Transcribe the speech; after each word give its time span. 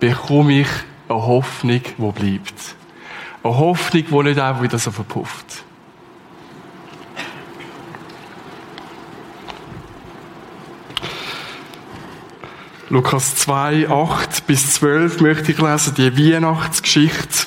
bekomme 0.00 0.60
ich 0.60 0.68
eine 1.08 1.26
Hoffnung, 1.26 1.80
die 1.82 2.12
bleibt. 2.12 2.76
Eine 3.42 3.58
Hoffnung, 3.58 4.04
die 4.08 4.22
nicht 4.22 4.38
einfach 4.38 4.62
wieder 4.62 4.78
so 4.78 4.90
verpufft. 4.90 5.64
Lukas 12.90 13.36
2, 13.36 13.90
8 13.90 14.46
bis 14.46 14.72
12 14.72 15.20
möchte 15.20 15.52
ich 15.52 15.60
lesen, 15.60 15.94
die 15.94 16.32
Weihnachtsgeschichte. 16.32 17.46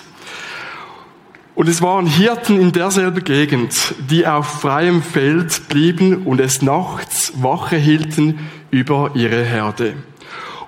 Und 1.56 1.68
es 1.68 1.82
waren 1.82 2.06
Hirten 2.06 2.60
in 2.60 2.72
derselben 2.72 3.24
Gegend, 3.24 3.74
die 4.10 4.28
auf 4.28 4.62
freiem 4.62 5.02
Feld 5.02 5.68
blieben 5.68 6.24
und 6.24 6.40
es 6.40 6.62
nachts 6.62 7.34
Wache 7.42 7.76
hielten 7.76 8.50
über 8.70 9.12
ihre 9.16 9.44
Herde. 9.44 9.96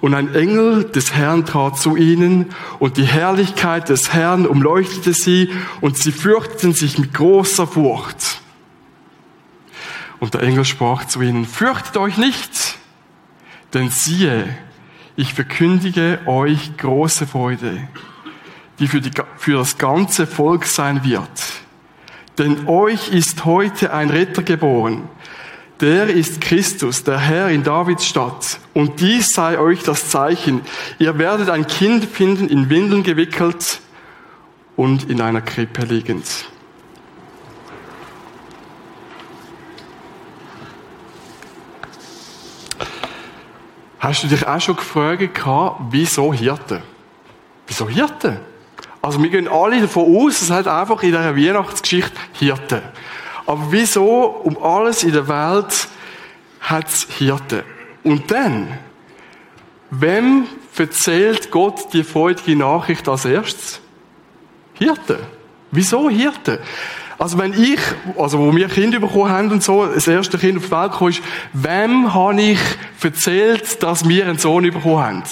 Und 0.04 0.16
ein 0.16 0.36
Engel 0.36 0.84
des 0.84 1.14
Herrn 1.14 1.46
trat 1.46 1.80
zu 1.80 1.96
ihnen, 1.96 2.48
und 2.80 2.98
die 2.98 3.06
Herrlichkeit 3.06 3.88
des 3.88 4.12
Herrn 4.12 4.46
umleuchtete 4.46 5.14
sie, 5.14 5.50
und 5.80 5.98
sie 5.98 6.12
fürchteten 6.12 6.74
sich 6.74 6.98
mit 6.98 7.14
großer 7.14 7.66
Furcht. 7.66 8.42
Und 10.20 10.34
der 10.34 10.44
Engel 10.44 10.66
sprach 10.66 11.06
zu 11.06 11.22
ihnen, 11.22 11.46
fürchtet 11.46 11.96
euch 11.96 12.18
nicht, 12.18 12.78
denn 13.74 13.90
siehe, 13.92 14.54
ich 15.16 15.34
verkündige 15.34 16.20
euch 16.26 16.76
große 16.76 17.26
Freude, 17.26 17.88
die 18.80 18.90
für, 18.90 19.00
die 19.00 19.12
für 19.38 19.60
das 19.60 19.78
ganze 19.78 20.28
Volk 20.28 20.66
sein 20.66 21.06
wird. 21.06 21.30
Denn 22.38 22.68
euch 22.68 23.08
ist 23.08 23.46
heute 23.46 23.94
ein 23.94 24.10
Retter 24.10 24.44
geboren, 24.44 25.08
der 25.80 26.08
ist 26.08 26.40
Christus, 26.40 27.04
der 27.04 27.20
Herr 27.20 27.50
in 27.50 27.64
Davids 27.64 28.06
Stadt. 28.06 28.60
Und 28.74 29.00
dies 29.00 29.34
sei 29.34 29.60
euch 29.60 29.84
das 29.84 30.10
Zeichen. 30.10 30.62
Ihr 31.00 31.18
werdet 31.18 31.50
ein 31.50 31.68
Kind 31.68 32.06
finden, 32.06 32.48
in 32.48 32.70
Windeln 32.70 33.04
gewickelt 33.04 33.80
und 34.76 35.10
in 35.10 35.22
einer 35.22 35.42
Krippe 35.42 35.86
liegend. 35.86 36.26
Hast 44.00 44.24
du 44.24 44.28
dich 44.28 44.46
auch 44.46 44.60
schon 44.60 44.76
gefragt, 44.76 45.30
wieso 45.90 46.34
Hirte? 46.34 46.82
Wieso 47.68 47.88
Hirte? 47.88 48.42
Also 49.02 49.22
wir 49.22 49.30
gehen 49.30 49.48
alle 49.48 49.82
davon 49.82 50.16
aus, 50.16 50.42
es 50.42 50.50
hat 50.50 50.68
einfach 50.68 51.04
in 51.04 51.10
dieser 51.10 51.36
Weihnachtsgeschichte 51.36 52.18
Hirte. 52.34 52.82
Aber 53.46 53.68
wieso 53.70 54.26
um 54.26 54.62
alles 54.62 55.04
in 55.04 55.12
der 55.12 55.28
Welt 55.28 55.88
hat 56.62 56.88
es 56.88 57.08
Hirten? 57.18 57.64
Und 58.04 58.32
dann, 58.32 58.68
wem 59.90 60.46
erzählt 60.78 61.52
Gott 61.52 61.94
die 61.94 62.04
freudige 62.04 62.56
Nachricht 62.56 63.08
als 63.08 63.26
erstes? 63.26 63.82
Hirten. 64.74 65.18
Wieso 65.72 66.10
Hirten? 66.10 66.60
Also 67.18 67.38
wenn 67.38 67.54
ich, 67.54 67.80
also 68.18 68.40
wo 68.40 68.56
wir 68.56 68.68
Kinder 68.68 69.00
bekommen 69.00 69.30
haben 69.30 69.52
und 69.52 69.64
so, 69.64 69.86
das 69.86 70.08
erste 70.08 70.38
Kind 70.38 70.58
auf 70.58 70.66
die 70.66 70.72
Welt 70.72 70.92
kam, 70.92 71.08
ist, 71.10 71.22
wem 71.54 72.14
habe 72.14 72.42
ich 72.42 72.60
erzählt, 73.02 73.82
dass 73.84 74.08
wir 74.08 74.26
einen 74.26 74.38
Sohn 74.38 74.64
bekommen 74.64 74.98
haben? 74.98 75.24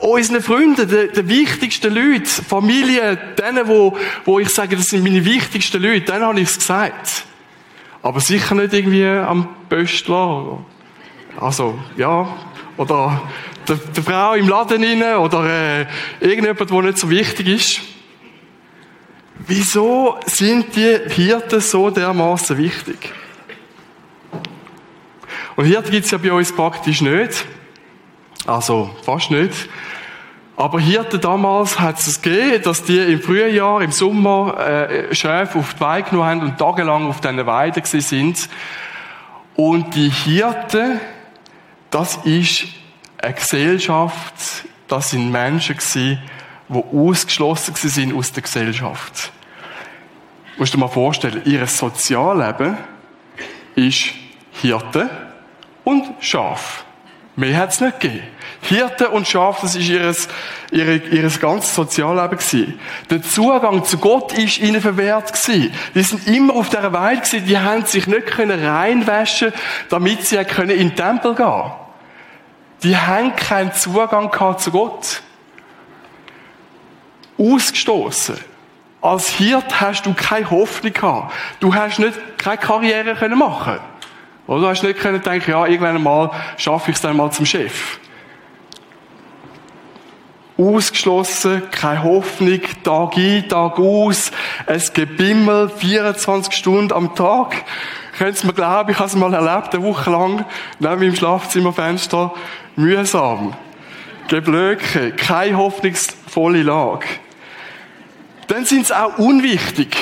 Unseren 0.00 0.42
Freunden, 0.42 0.88
den, 0.88 1.12
den 1.12 1.28
wichtigsten 1.28 1.94
Leuten, 1.94 2.26
Familie, 2.26 3.18
denen, 3.38 3.68
wo, 3.68 3.96
wo 4.24 4.38
ich 4.38 4.48
sage, 4.48 4.76
das 4.76 4.86
sind 4.86 5.04
meine 5.04 5.24
wichtigsten 5.24 5.82
Leute, 5.82 6.12
denen 6.12 6.24
habe 6.24 6.40
ich 6.40 6.48
es 6.48 6.58
gesagt. 6.58 7.24
Aber 8.02 8.20
sicher 8.20 8.54
nicht 8.54 8.72
irgendwie 8.72 9.06
am 9.06 9.48
Böstler. 9.68 10.64
Also, 11.38 11.78
ja. 11.96 12.28
Oder 12.76 13.22
der, 13.68 13.76
der 13.76 14.02
Frau 14.02 14.34
im 14.34 14.48
Laden 14.48 14.82
rein, 14.82 15.16
oder 15.18 15.80
äh, 15.80 15.86
irgendjemand, 16.20 16.70
der 16.70 16.82
nicht 16.82 16.98
so 16.98 17.10
wichtig 17.10 17.46
ist. 17.48 17.80
Wieso 19.46 20.18
sind 20.26 20.76
die 20.76 20.98
Hirten 21.14 21.60
so 21.60 21.90
dermaßen 21.90 22.56
wichtig? 22.56 23.12
Und 25.56 25.64
Hirten 25.66 25.90
gibt 25.90 26.06
es 26.06 26.10
ja 26.10 26.18
bei 26.18 26.32
uns 26.32 26.52
praktisch 26.52 27.02
nicht. 27.02 27.44
Also, 28.46 28.90
fast 29.04 29.30
nicht. 29.30 29.68
Aber 30.60 30.78
Hirten 30.78 31.22
damals 31.22 31.80
hat 31.80 31.98
es 32.00 32.20
gegeben, 32.20 32.62
dass 32.62 32.82
die 32.82 32.98
im 32.98 33.22
Frühjahr, 33.22 33.80
im 33.80 33.92
Sommer, 33.92 34.58
äh, 34.58 35.14
Schäfe 35.14 35.58
auf 35.58 35.72
die 35.72 35.80
Weide 35.80 36.10
genommen 36.10 36.28
haben 36.28 36.42
und 36.42 36.58
tagelang 36.58 37.06
auf 37.06 37.22
diesen 37.22 37.46
Weiden 37.46 37.82
sind. 37.82 38.46
Und 39.56 39.94
die 39.94 40.10
Hirten, 40.10 41.00
das 41.90 42.16
ist 42.24 42.66
eine 43.22 43.32
Gesellschaft, 43.32 44.34
das 44.86 45.08
sind 45.08 45.30
Menschen 45.30 45.78
gewesen, 45.78 46.18
die 46.68 46.84
ausgeschlossen 46.94 47.74
sind 47.76 48.14
aus 48.14 48.30
der 48.32 48.42
Gesellschaft. 48.42 49.32
Du 50.56 50.60
musst 50.60 50.74
dir 50.74 50.78
mal 50.78 50.88
vorstellen, 50.88 51.40
ihr 51.46 51.66
Sozialleben 51.66 52.76
ist 53.76 54.10
Hirte 54.60 55.08
und 55.84 56.04
Schaf. 56.20 56.84
Mehr 57.34 57.56
hat 57.56 57.70
es 57.70 57.80
nicht 57.80 57.98
gegeben. 57.98 58.24
Hirte 58.70 59.10
und 59.10 59.26
Schaf, 59.26 59.62
das 59.62 59.74
ist 59.74 59.88
ihres, 59.88 60.28
ihre, 60.70 60.94
ihres 60.94 61.40
ganzes 61.40 61.74
Sozialleben 61.74 62.38
gewesen. 62.38 62.78
Der 63.10 63.20
Zugang 63.20 63.84
zu 63.84 63.98
Gott 63.98 64.32
ist 64.32 64.58
ihnen 64.58 64.80
verwehrt 64.80 65.32
gewesen. 65.32 65.72
Die 65.92 66.02
sind 66.02 66.28
immer 66.28 66.54
auf 66.54 66.68
dieser 66.68 66.92
Weide 66.92 67.20
gewesen, 67.20 67.46
die 67.46 67.58
haben 67.58 67.84
sich 67.84 68.06
nicht 68.06 68.28
können 68.28 68.64
reinwaschen, 68.64 69.52
damit 69.88 70.24
sie 70.24 70.36
können 70.44 70.70
in 70.70 70.90
den 70.90 70.96
Tempel 70.96 71.34
gehen. 71.34 71.72
Die 72.84 72.96
haben 72.96 73.34
keinen 73.34 73.72
Zugang 73.72 74.30
gehabt 74.30 74.60
zu 74.60 74.70
Gott. 74.70 75.20
Ausgestoßen. 77.36 78.38
Als 79.02 79.30
Hirt 79.30 79.80
hast 79.80 80.06
du 80.06 80.14
keine 80.14 80.48
Hoffnung 80.48 80.92
gehabt. 80.92 81.34
Du 81.58 81.74
hast 81.74 81.98
nicht, 81.98 82.38
keine 82.38 82.58
Karriere 82.58 83.16
können 83.16 83.36
machen. 83.38 83.80
Oder 84.46 84.60
du 84.60 84.68
hast 84.68 84.84
nicht 84.84 85.00
können 85.00 85.20
denken, 85.20 85.50
ja, 85.50 85.66
irgendwann 85.66 86.00
mal 86.00 86.30
schaffe 86.56 86.92
ich 86.92 86.96
es 86.96 87.02
dann 87.02 87.16
mal 87.16 87.32
zum 87.32 87.46
Chef 87.46 87.98
ausgeschlossen, 90.60 91.62
keine 91.70 92.02
Hoffnung, 92.04 92.60
Tag 92.82 93.16
ein, 93.16 93.48
Tag 93.48 93.78
aus, 93.78 94.30
es 94.66 94.92
Gebimmel, 94.92 95.70
24 95.70 96.52
Stunden 96.52 96.92
am 96.92 97.14
Tag. 97.14 97.64
Könnt 98.18 98.42
ihr 98.42 98.46
mir 98.46 98.52
glauben, 98.52 98.90
ich 98.90 98.98
habe 98.98 99.08
es 99.08 99.16
mal 99.16 99.32
erlebt, 99.32 99.74
eine 99.74 99.82
Woche 99.84 100.10
lang, 100.10 100.44
neben 100.78 100.98
meinem 100.98 101.16
Schlafzimmerfenster, 101.16 102.34
mühsam. 102.76 103.54
Geblöcke, 104.28 105.12
keine 105.12 105.56
hoffnungsvolle 105.56 106.62
Lage. 106.62 107.06
Dann 108.46 108.64
sind 108.64 108.82
es 108.82 108.92
auch 108.92 109.18
unwichtig. 109.18 109.96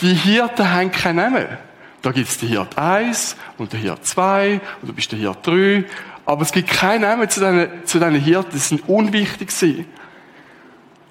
Die 0.00 0.14
Hirten 0.14 0.70
haben 0.70 0.92
keinen 0.92 1.16
Namen. 1.16 1.67
Da 2.02 2.12
gibt 2.12 2.28
es 2.28 2.38
die 2.38 2.46
Hirt 2.46 2.78
1 2.78 3.36
und 3.58 3.72
der 3.72 3.80
Hirt 3.80 4.06
2 4.06 4.60
und 4.82 4.88
du 4.88 4.92
bist 4.92 5.10
der 5.12 5.18
Hirt 5.18 5.46
3 5.46 5.84
aber 6.28 6.42
es 6.42 6.52
gibt 6.52 6.68
keinen 6.68 7.00
Namen 7.00 7.26
zu 7.30 7.40
diesen, 7.40 7.86
zu 7.86 7.98
diesen 7.98 8.14
Hirten. 8.16 8.50
Die 8.52 8.58
sind 8.58 8.86
unwichtig 8.86 9.48
gewesen. 9.48 9.86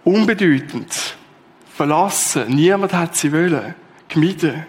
Unbedeutend. 0.04 1.16
Verlassen. 1.76 2.46
Niemand 2.50 2.94
hat 2.94 3.16
sie 3.16 3.34
wollen. 3.34 3.74
Gemieden. 4.10 4.68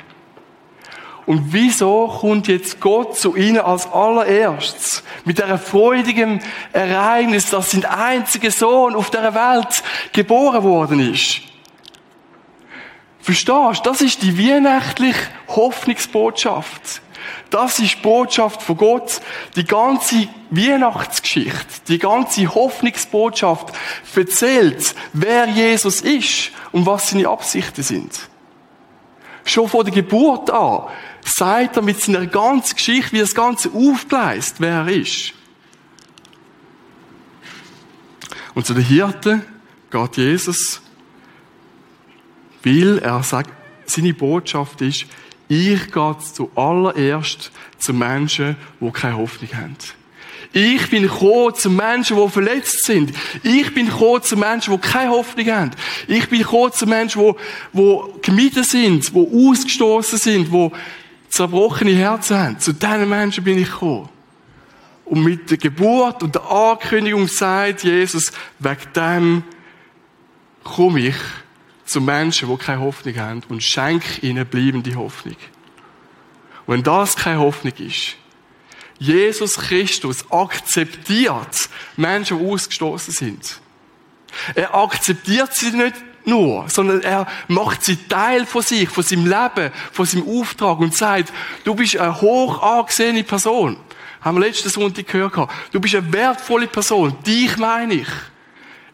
Und 1.26 1.52
wieso 1.52 2.08
kommt 2.08 2.48
jetzt 2.48 2.80
Gott 2.80 3.18
zu 3.18 3.36
ihnen 3.36 3.58
als 3.58 3.92
allererstes? 3.92 5.02
Mit 5.26 5.36
der 5.36 5.58
freudigen 5.58 6.40
Ereignis, 6.72 7.50
dass 7.50 7.72
sein 7.72 7.84
einziger 7.84 8.50
Sohn 8.50 8.94
auf 8.94 9.10
der 9.10 9.34
Welt 9.34 9.82
geboren 10.14 10.62
worden 10.62 11.12
ist. 11.12 11.42
Verstehst 13.20 13.80
du? 13.84 13.90
Das 13.90 14.00
ist 14.00 14.22
die 14.22 14.38
weihnachtliche 14.38 15.20
Hoffnungsbotschaft. 15.48 17.02
Das 17.50 17.78
ist 17.78 17.96
die 17.96 18.02
Botschaft 18.02 18.62
von 18.62 18.76
Gott. 18.76 19.20
Die 19.56 19.64
ganze 19.64 20.28
Weihnachtsgeschichte, 20.50 21.80
die 21.88 21.98
ganze 21.98 22.54
Hoffnungsbotschaft 22.54 23.74
erzählt, 24.14 24.94
wer 25.12 25.46
Jesus 25.48 26.00
ist 26.00 26.50
und 26.72 26.86
was 26.86 27.10
seine 27.10 27.28
Absichten 27.28 27.82
sind. 27.82 28.28
Schon 29.44 29.68
von 29.68 29.84
der 29.84 29.94
Geburt 29.94 30.50
an 30.50 30.88
sagt 31.24 31.76
er 31.76 31.82
mit 31.82 32.00
seiner 32.00 32.26
ganzen 32.26 32.76
Geschichte, 32.76 33.12
wie 33.12 33.20
das 33.20 33.34
Ganze 33.34 33.70
aufgleist, 33.70 34.56
wer 34.58 34.84
er 34.84 34.88
ist. 34.88 35.32
Und 38.54 38.66
zu 38.66 38.74
den 38.74 38.84
Hirten 38.84 39.44
geht 39.90 40.16
Jesus, 40.16 40.80
weil 42.68 42.98
er 42.98 43.22
sagt, 43.22 43.50
seine 43.86 44.12
Botschaft 44.12 44.80
ist, 44.82 45.06
ich 45.48 45.90
gehe 45.90 46.16
zuallererst 46.34 47.50
zu 47.78 47.94
Menschen, 47.94 48.56
die 48.80 48.90
keine 48.90 49.16
Hoffnung 49.16 49.50
haben. 49.54 49.76
Ich 50.52 50.88
bin 50.90 51.02
gekommen 51.02 51.54
zu 51.54 51.70
Menschen, 51.70 52.16
die 52.16 52.28
verletzt 52.28 52.84
sind. 52.84 53.12
Ich 53.42 53.72
bin 53.72 53.86
gekommen 53.86 54.22
zu 54.22 54.36
Menschen, 54.36 54.74
die 54.74 54.80
keine 54.80 55.10
Hoffnung 55.10 55.46
haben. 55.46 55.70
Ich 56.06 56.28
bin 56.28 56.40
gekommen 56.40 56.72
zu 56.72 56.86
Menschen, 56.86 57.22
die, 57.22 57.34
die 57.78 57.98
gemieden 58.22 58.64
sind, 58.64 59.14
die 59.14 59.48
ausgestoßen 59.50 60.18
sind, 60.18 60.52
die 60.52 60.70
zerbrochene 61.30 61.92
Herzen 61.92 62.38
haben. 62.38 62.58
Zu 62.58 62.72
diesen 62.72 63.08
Menschen 63.08 63.44
bin 63.44 63.58
ich 63.58 63.70
gekommen. 63.70 64.08
Und 65.04 65.24
mit 65.24 65.50
der 65.50 65.58
Geburt 65.58 66.22
und 66.22 66.34
der 66.34 66.50
Ankündigung 66.50 67.28
sagt 67.28 67.84
Jesus, 67.84 68.32
wegen 68.58 68.92
dem 68.94 69.42
komme 70.62 71.00
ich 71.00 71.16
zu 71.88 72.00
Menschen, 72.00 72.48
die 72.48 72.56
keine 72.56 72.80
Hoffnung 72.80 73.16
haben 73.16 73.42
und 73.48 73.62
schenke 73.62 74.26
ihnen 74.26 74.46
bleibende 74.46 74.94
Hoffnung. 74.94 75.36
Wenn 76.66 76.82
das 76.82 77.16
keine 77.16 77.40
Hoffnung 77.40 77.72
ist, 77.78 78.16
Jesus 78.98 79.54
Christus 79.54 80.24
akzeptiert 80.30 81.68
Menschen, 81.96 82.38
die 82.38 82.52
ausgestoßen 82.52 83.14
sind. 83.14 83.60
Er 84.54 84.74
akzeptiert 84.74 85.54
sie 85.54 85.70
nicht 85.70 85.94
nur, 86.24 86.68
sondern 86.68 87.00
er 87.02 87.26
macht 87.46 87.84
sie 87.84 87.96
Teil 87.96 88.44
von 88.44 88.62
sich, 88.62 88.88
von 88.88 89.02
seinem 89.02 89.26
Leben, 89.26 89.72
von 89.92 90.04
seinem 90.04 90.28
Auftrag 90.28 90.78
und 90.80 90.94
sagt, 90.94 91.32
du 91.64 91.74
bist 91.74 91.96
eine 91.96 92.20
hoch 92.20 92.62
angesehene 92.62 93.24
Person. 93.24 93.78
Haben 94.20 94.38
wir 94.38 94.46
letzten 94.46 94.68
Sonntag 94.68 95.06
gehört. 95.06 95.48
Du 95.72 95.80
bist 95.80 95.94
eine 95.94 96.12
wertvolle 96.12 96.66
Person. 96.66 97.16
Dich 97.24 97.56
meine 97.56 97.94
ich. 97.94 98.08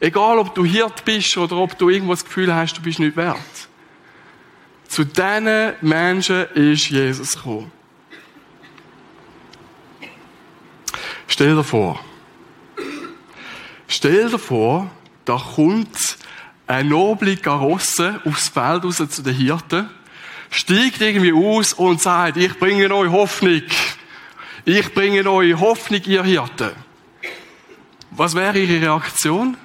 Egal, 0.01 0.39
ob 0.39 0.55
du 0.55 0.65
Hirt 0.65 1.05
bist 1.05 1.37
oder 1.37 1.57
ob 1.57 1.79
du 1.79 1.89
irgendwo 1.89 2.13
das 2.13 2.25
Gefühl 2.25 2.55
hast, 2.55 2.75
du 2.75 2.83
bist 2.83 2.99
nicht 2.99 3.17
wert. 3.17 3.39
Zu 4.89 5.05
diesen 5.05 5.73
Menschen 5.81 6.47
ist 6.55 6.91
Jesus 6.91 7.35
gekommen. 7.35 7.73
Stell 11.27 11.57
dir 11.57 11.65
vor, 11.65 11.99
stell 13.89 14.29
dir 14.29 14.39
vor, 14.39 14.91
da 15.25 15.37
kommt 15.37 16.19
eine 16.67 16.89
noble 16.89 17.37
Karosse 17.37 18.21
aufs 18.25 18.49
Feld 18.49 18.85
raus 18.85 19.03
zu 19.09 19.23
den 19.23 19.35
Hirten, 19.35 19.89
steigt 20.51 21.01
irgendwie 21.01 21.33
aus 21.33 21.73
und 21.73 22.01
sagt, 22.01 22.37
ich 22.37 22.57
bringe 22.59 22.95
euch 22.95 23.11
Hoffnung. 23.11 23.63
Ich 24.65 24.95
bringe 24.95 25.29
euch 25.29 25.59
Hoffnung, 25.59 26.03
ihr 26.05 26.23
Hirten. 26.23 26.71
Was 28.13 28.35
wäre 28.35 28.59
ihre 28.59 28.81
Reaktion? 28.81 29.57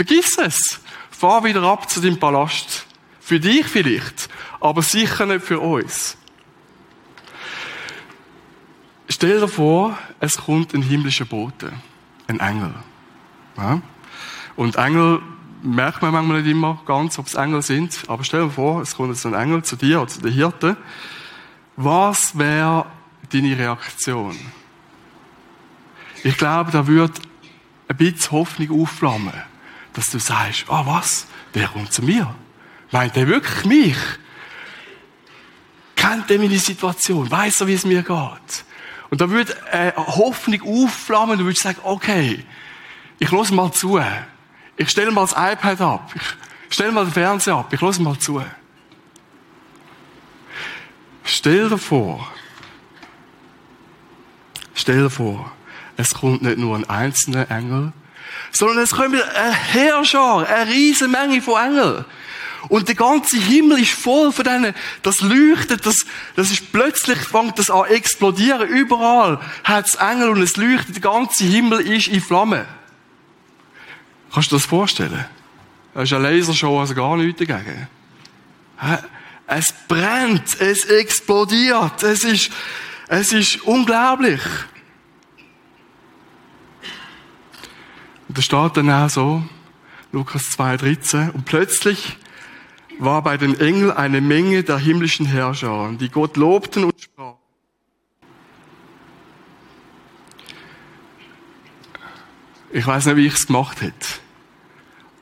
Vergiss 0.00 0.38
es. 0.38 0.80
Fahr 1.10 1.44
wieder 1.44 1.62
ab 1.62 1.90
zu 1.90 2.00
deinem 2.00 2.18
Palast. 2.18 2.86
Für 3.20 3.38
dich 3.38 3.66
vielleicht, 3.66 4.30
aber 4.58 4.80
sicher 4.80 5.26
nicht 5.26 5.44
für 5.44 5.60
uns. 5.60 6.16
Stell 9.10 9.40
dir 9.40 9.46
vor, 9.46 9.98
es 10.18 10.38
kommt 10.38 10.72
ein 10.72 10.80
himmlischer 10.80 11.26
Bote, 11.26 11.74
ein 12.28 12.40
Engel. 12.40 12.72
Ja? 13.58 13.82
Und 14.56 14.76
Engel 14.76 15.20
merkt 15.62 16.00
man 16.00 16.12
manchmal 16.12 16.40
nicht 16.40 16.50
immer 16.50 16.80
ganz, 16.86 17.18
ob 17.18 17.26
es 17.26 17.34
Engel 17.34 17.60
sind, 17.60 18.04
aber 18.08 18.24
stell 18.24 18.44
dir 18.44 18.52
vor, 18.52 18.80
es 18.80 18.96
kommt 18.96 19.22
ein 19.22 19.34
Engel 19.34 19.64
zu 19.64 19.76
dir 19.76 20.00
oder 20.00 20.08
zu 20.08 20.22
den 20.22 20.32
Hirten. 20.32 20.78
Was 21.76 22.38
wäre 22.38 22.86
deine 23.30 23.58
Reaktion? 23.58 24.34
Ich 26.24 26.38
glaube, 26.38 26.70
da 26.70 26.86
wird 26.86 27.20
ein 27.86 27.96
bisschen 27.98 28.32
Hoffnung 28.32 28.80
aufflammen, 28.80 29.49
dass 29.94 30.10
du 30.10 30.18
sagst, 30.18 30.64
oh, 30.68 30.86
was? 30.86 31.26
Der 31.54 31.68
kommt 31.68 31.92
zu 31.92 32.02
mir. 32.02 32.34
Meint 32.90 33.16
der 33.16 33.26
wirklich 33.26 33.64
mich? 33.64 33.96
Kennt 35.96 36.30
der 36.30 36.38
meine 36.38 36.58
Situation? 36.58 37.30
Weiß 37.30 37.60
er, 37.60 37.66
wie 37.66 37.74
es 37.74 37.84
mir 37.84 38.02
geht? 38.02 38.64
Und 39.10 39.20
da 39.20 39.28
würde 39.28 39.54
eine 39.72 39.94
Hoffnung 39.96 40.62
aufflammen, 40.62 41.38
du 41.38 41.44
würdest 41.44 41.62
sagen, 41.62 41.80
okay, 41.82 42.44
ich 43.18 43.30
los 43.30 43.50
mal 43.50 43.72
zu. 43.72 44.00
Ich 44.76 44.88
stelle 44.88 45.10
mal 45.10 45.22
das 45.22 45.32
iPad 45.32 45.80
ab. 45.80 46.14
Ich 46.14 46.74
stelle 46.74 46.92
mal 46.92 47.04
den 47.04 47.12
Fernseher 47.12 47.56
ab. 47.56 47.72
Ich 47.72 47.80
los 47.80 47.98
mal 47.98 48.18
zu. 48.18 48.42
Stell 51.24 51.68
dir 51.68 51.78
vor, 51.78 52.28
stell 54.74 55.02
dir 55.02 55.10
vor, 55.10 55.52
es 55.96 56.14
kommt 56.14 56.42
nicht 56.42 56.58
nur 56.58 56.76
ein 56.76 56.88
einzelner 56.88 57.50
Engel, 57.50 57.92
sondern 58.52 58.78
es 58.78 58.90
kommt 58.90 59.14
eine 59.14 59.52
Herrscher, 59.52 60.46
eine 60.48 60.70
riesige 60.70 61.08
Menge 61.08 61.42
von 61.42 61.62
Engeln. 61.62 62.04
Und 62.68 62.88
der 62.88 62.94
ganze 62.94 63.38
Himmel 63.38 63.80
ist 63.80 63.92
voll 63.92 64.32
von 64.32 64.44
denen, 64.44 64.74
das 65.02 65.22
leuchtet, 65.22 65.86
das, 65.86 66.06
das 66.36 66.50
ist 66.50 66.72
plötzlich 66.72 67.18
fängt 67.18 67.58
das 67.58 67.70
an 67.70 67.86
explodieren. 67.86 68.68
Überall 68.68 69.40
hat 69.64 69.86
es 69.86 69.94
Engel 69.94 70.30
und 70.30 70.42
es 70.42 70.56
leuchtet, 70.56 70.96
der 70.96 71.02
ganze 71.02 71.44
Himmel 71.44 71.80
ist 71.80 72.08
in 72.08 72.20
Flammen. 72.20 72.66
Kannst 74.32 74.52
du 74.52 74.56
dir 74.56 74.60
das 74.60 74.68
vorstellen? 74.68 75.24
Das 75.94 76.04
ist 76.04 76.12
eine 76.12 76.30
Lasershow, 76.30 76.78
also 76.78 76.94
gar 76.94 77.16
nichts 77.16 77.38
dagegen. 77.38 77.88
Es 79.46 79.74
brennt, 79.88 80.60
es 80.60 80.84
explodiert, 80.84 82.02
es 82.02 82.24
ist, 82.24 82.50
es 83.08 83.32
ist 83.32 83.62
unglaublich. 83.62 84.40
Und 88.30 88.38
da 88.38 88.42
steht 88.42 88.76
dann 88.76 88.88
auch 88.88 89.10
so, 89.10 89.42
Lukas 90.12 90.56
2,13, 90.56 91.32
und 91.32 91.46
plötzlich 91.46 92.16
war 93.00 93.22
bei 93.22 93.36
den 93.36 93.58
Engeln 93.58 93.90
eine 93.90 94.20
Menge 94.20 94.62
der 94.62 94.78
himmlischen 94.78 95.26
Herrscher, 95.26 95.90
die 95.98 96.10
Gott 96.10 96.36
lobten 96.36 96.84
und 96.84 97.00
sprachen. 97.00 97.38
Ich 102.70 102.86
weiß 102.86 103.06
nicht, 103.06 103.16
wie 103.16 103.26
ich 103.26 103.34
es 103.34 103.48
gemacht 103.48 103.80
hätte. 103.80 104.06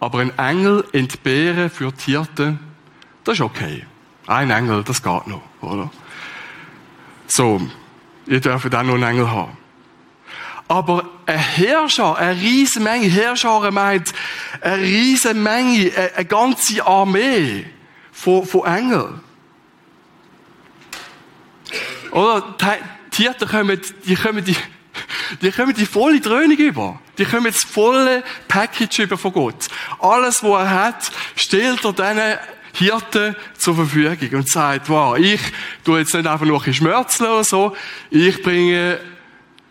Aber 0.00 0.19
ein 0.19 0.38
Engel 0.38 0.84
entbehren 0.93 1.70
für 1.70 1.90
die 1.90 2.10
Hirten, 2.10 2.60
das 3.25 3.37
ist 3.37 3.40
okay. 3.40 3.87
Ein 4.26 4.50
Engel, 4.50 4.84
das 4.84 5.02
geht 5.02 5.26
noch, 5.28 5.40
oder? 5.62 5.90
So, 7.26 7.58
ihr 8.26 8.40
dürft 8.43 8.75
auch 8.75 8.82
noch 8.82 8.96
einen 8.96 9.02
Engel 9.02 9.31
haben. 9.31 9.56
Aber 10.69 11.08
ein 11.29 11.39
Herrscher, 11.39 12.17
eine 12.17 12.41
riesige 12.41 12.81
Menge, 12.81 13.07
Herrscher 13.07 13.71
meint 13.71 14.15
eine 14.63 14.83
riesige 14.83 15.35
Menge, 15.35 15.93
eine 16.17 16.25
ganze 16.25 16.85
Armee 16.87 17.67
von, 18.11 18.47
von 18.47 18.65
Engeln. 18.65 19.21
Oder 22.13 22.57
die 22.59 23.17
Tiere 23.17 23.47
kommen, 23.47 23.79
die 24.07 24.15
kommen 24.15 24.43
die, 24.43 24.57
die 25.43 25.53
kommen 25.53 25.75
die 25.75 25.85
volle 25.85 26.19
Dröhnung 26.19 26.57
über. 26.57 26.99
Die 27.19 27.27
kommen 27.27 27.45
das 27.45 27.63
volle 27.63 28.25
Package 28.49 29.01
über 29.01 29.19
von 29.19 29.33
Gott. 29.33 29.69
Alles, 29.99 30.43
was 30.43 30.63
er 30.63 30.71
hat, 30.71 31.13
stellt 31.37 31.85
er 31.85 31.93
diesen 31.93 32.39
Hirten 32.73 33.37
zur 33.59 33.75
Verfügung 33.75 34.39
und 34.39 34.49
sagt, 34.49 34.89
wow, 34.89 35.19
ich 35.19 35.41
tue 35.85 35.99
jetzt 35.99 36.15
nicht 36.15 36.27
einfach 36.27 36.47
nur 36.47 36.65
ein 36.65 36.73
Schmerzen 36.73 37.25
oder 37.25 37.44
so, 37.44 37.77
ich 38.08 38.43
bringe 38.43 38.99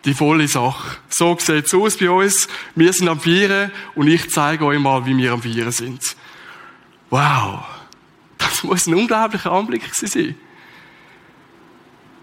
die 0.07 0.13
volle 0.13 0.47
Sache. 0.47 0.97
So 1.09 1.37
sieht 1.37 1.65
es 1.65 1.73
aus 1.73 1.97
bei 1.97 2.09
uns. 2.09 2.47
Wir 2.75 2.93
sind 2.93 3.09
am 3.09 3.19
Vieren 3.19 3.71
und 3.93 4.07
ich 4.07 4.29
zeige 4.29 4.65
euch 4.65 4.79
mal, 4.79 5.05
wie 5.05 5.15
wir 5.17 5.33
am 5.33 5.41
Vieren 5.41 5.71
sind. 5.71 6.01
Wow. 7.09 7.65
Das 8.37 8.63
muss 8.63 8.87
ein 8.87 8.93
unglaublicher 8.93 9.51
Anblick 9.51 9.83
sein. 9.93 10.35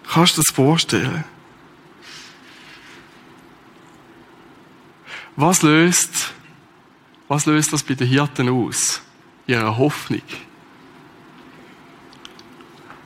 Kannst 0.08 0.36
du 0.36 0.40
dir 0.40 0.44
das 0.46 0.54
vorstellen? 0.54 1.24
Was 5.36 5.60
löst, 5.62 6.32
was 7.28 7.44
löst 7.44 7.72
das 7.72 7.82
bei 7.82 7.94
den 7.94 8.08
Hirten 8.08 8.48
aus? 8.48 9.02
Ihre 9.46 9.76
Hoffnung. 9.76 10.22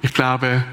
Ich 0.03 0.15
glaube, 0.15 0.65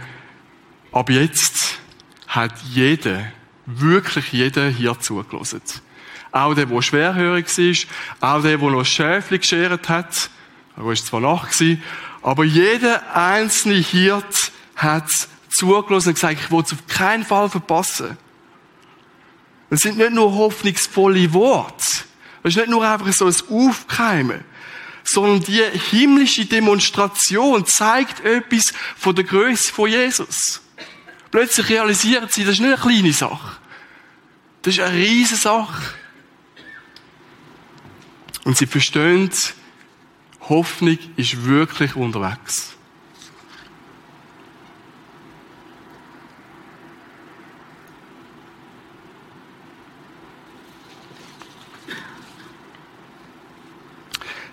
ab 0.92 1.10
jetzt 1.10 1.80
hat 2.28 2.62
jeder 2.62 3.32
wirklich 3.66 4.32
jeder 4.32 4.70
hier 4.70 5.00
zugelassen. 5.00 5.62
Auch 6.32 6.54
der, 6.54 6.66
der 6.66 6.82
schwerhörig 6.82 7.48
war, 7.48 8.38
auch 8.38 8.42
der, 8.42 8.58
der 8.58 8.70
noch 8.70 8.86
Schäfli 8.86 9.40
geschert 9.40 9.90
hat, 9.90 10.30
er 10.78 10.86
war 10.86 10.96
zwar 10.96 11.22
gewesen, 11.22 11.82
aber 12.22 12.44
jeder 12.44 13.16
einzelne 13.16 13.76
Hirt 13.76 14.52
hat 14.76 15.08
zugelassen 15.50 16.10
und 16.10 16.16
gesagt, 16.16 16.40
ich 16.42 16.52
will 16.52 16.64
es 16.64 16.74
auf 16.74 16.86
keinen 16.88 17.24
Fall 17.24 17.50
verpassen. 17.50 18.18
Das 19.70 19.82
sind 19.82 19.98
nicht 19.98 20.12
nur 20.12 20.34
hoffnungsvolle 20.34 21.34
Worte. 21.34 21.86
Das 22.44 22.54
ist 22.54 22.58
nicht 22.58 22.70
nur 22.70 22.88
einfach 22.88 23.12
so 23.14 23.26
ein 23.26 23.36
Aufkeimen, 23.50 24.44
sondern 25.04 25.42
die 25.44 25.64
himmlische 25.92 26.46
Demonstration 26.46 27.66
zeigt 27.66 28.24
etwas 28.26 28.74
von 28.98 29.16
der 29.16 29.24
Größe 29.24 29.72
von 29.72 29.90
Jesus. 29.90 30.62
Plötzlich 31.32 31.70
realisieren 31.70 32.28
sie, 32.30 32.44
das 32.44 32.54
ist 32.54 32.60
nicht 32.62 32.74
eine 32.74 32.82
kleine 32.82 33.14
Sache. 33.14 33.58
Das 34.62 34.76
ist 34.76 34.80
eine 34.80 34.96
riesige 34.96 35.40
Sache. 35.40 35.96
Und 38.46 38.58
sie 38.58 38.68
verstehen, 38.68 39.32
Hoffnung 40.42 40.98
ist 41.16 41.46
wirklich 41.46 41.96
unterwegs. 41.96 42.76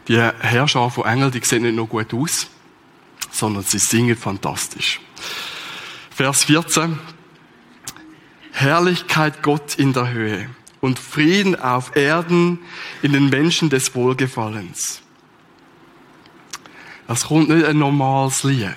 Die 0.09 0.19
Herrscher 0.19 0.91
von 0.91 1.05
Engeln, 1.05 1.31
die 1.31 1.41
sehen 1.45 1.63
nicht 1.63 1.75
nur 1.75 1.87
gut 1.87 2.13
aus, 2.13 2.49
sondern 3.31 3.63
sie 3.63 3.79
singen 3.79 4.17
fantastisch. 4.17 5.01
Vers 6.23 6.45
14. 6.45 7.01
Herrlichkeit 8.53 9.43
Gott 9.43 9.75
in 9.75 9.93
der 9.93 10.13
Höhe 10.13 10.49
und 10.81 11.01
Frieden 11.01 11.61
auf 11.61 11.97
Erden 11.97 12.61
in 13.03 13.13
den 13.13 13.29
Menschen 13.29 13.71
des 13.71 13.97
Wohlgefallens. 13.97 15.03
Das 17.09 17.25
kommt 17.27 17.49
nicht 17.49 17.67
ein 17.67 17.77
normales 17.77 18.45
Lied. 18.45 18.71